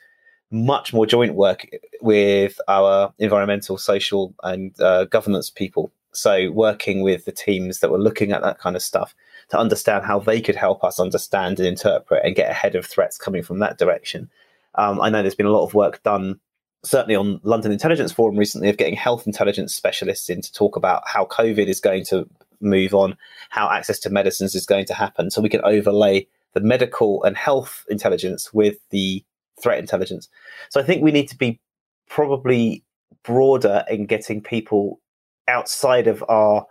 [0.51, 1.67] much more joint work
[2.01, 5.91] with our environmental, social, and uh, governance people.
[6.11, 9.13] So, working with the teams that were looking at that kind of stuff
[9.49, 13.17] to understand how they could help us understand and interpret and get ahead of threats
[13.17, 14.29] coming from that direction.
[14.75, 16.39] Um, I know there's been a lot of work done,
[16.83, 21.03] certainly on London Intelligence Forum recently, of getting health intelligence specialists in to talk about
[21.05, 22.27] how COVID is going to
[22.61, 23.17] move on,
[23.49, 27.37] how access to medicines is going to happen, so we can overlay the medical and
[27.37, 29.23] health intelligence with the
[29.61, 30.29] threat intelligence.
[30.69, 31.59] So I think we need to be
[32.07, 32.83] probably
[33.23, 35.01] broader in getting people
[35.47, 36.65] outside of our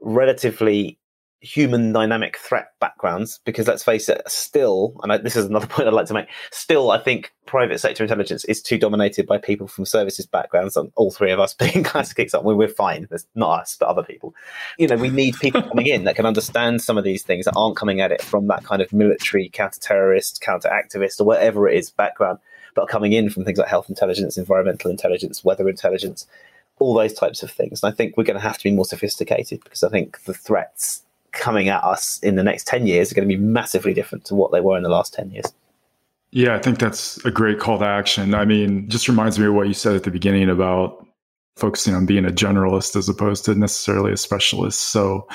[0.00, 0.98] relatively
[1.40, 5.88] human dynamic threat backgrounds because let's face it still and I, this is another point
[5.88, 9.66] i'd like to make still i think private sector intelligence is too dominated by people
[9.66, 13.08] from services backgrounds and all three of us being classic example we're fine.
[13.10, 14.34] There's not us but other people.
[14.78, 17.54] You know we need people coming in that can understand some of these things that
[17.56, 21.90] aren't coming at it from that kind of military counter-terrorist counter-activist or whatever it is
[21.90, 22.38] background
[22.76, 26.26] but coming in from things like health intelligence environmental intelligence weather intelligence
[26.78, 27.82] all those types of things.
[27.82, 30.34] And i think we're going to have to be more sophisticated because i think the
[30.34, 31.02] threats
[31.32, 34.34] coming at us in the next 10 years are going to be massively different to
[34.34, 35.46] what they were in the last 10 years.
[36.32, 38.34] Yeah, I think that's a great call to action.
[38.34, 41.04] I mean, just reminds me of what you said at the beginning about
[41.56, 44.92] focusing on being a generalist as opposed to necessarily a specialist.
[44.92, 45.28] So,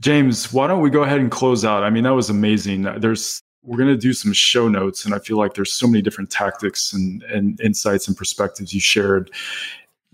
[0.00, 1.84] James, why don't we go ahead and close out?
[1.84, 2.82] I mean, that was amazing.
[2.98, 6.02] There's we're going to do some show notes and I feel like there's so many
[6.02, 9.30] different tactics and and insights and perspectives you shared.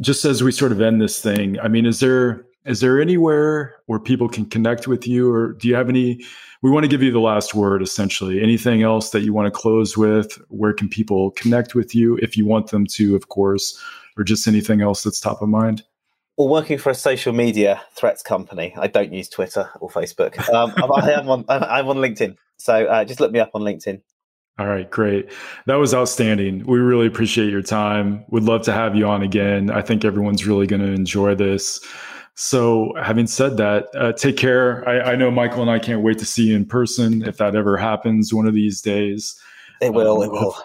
[0.01, 3.75] Just as we sort of end this thing, I mean, is there is there anywhere
[3.87, 6.23] where people can connect with you or do you have any
[6.63, 9.51] we want to give you the last word essentially anything else that you want to
[9.51, 13.81] close with where can people connect with you if you want them to of course
[14.17, 15.83] or just anything else that's top of mind
[16.37, 20.39] well, working for a social media threats company, I don't use Twitter or Facebook.
[20.49, 24.01] Um, I am on, I'm on LinkedIn, so uh, just look me up on LinkedIn.
[24.59, 25.31] All right, great.
[25.67, 26.65] That was outstanding.
[26.67, 28.25] We really appreciate your time.
[28.31, 29.71] Would love to have you on again.
[29.71, 31.79] I think everyone's really going to enjoy this.
[32.43, 34.89] So, having said that, uh, take care.
[34.89, 37.55] I, I, know Michael and I can't wait to see you in person if that
[37.55, 39.39] ever happens one of these days.
[39.83, 40.23] It will.
[40.23, 40.57] Um, it will.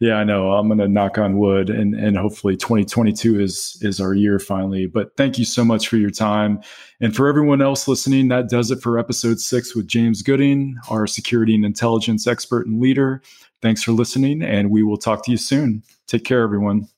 [0.00, 0.52] Yeah, I know.
[0.54, 4.86] I'm going to knock on wood, and and hopefully 2022 is is our year finally.
[4.86, 6.62] But thank you so much for your time,
[6.98, 8.28] and for everyone else listening.
[8.28, 12.80] That does it for episode six with James Gooding, our security and intelligence expert and
[12.80, 13.20] leader.
[13.60, 15.82] Thanks for listening, and we will talk to you soon.
[16.06, 16.88] Take care, everyone.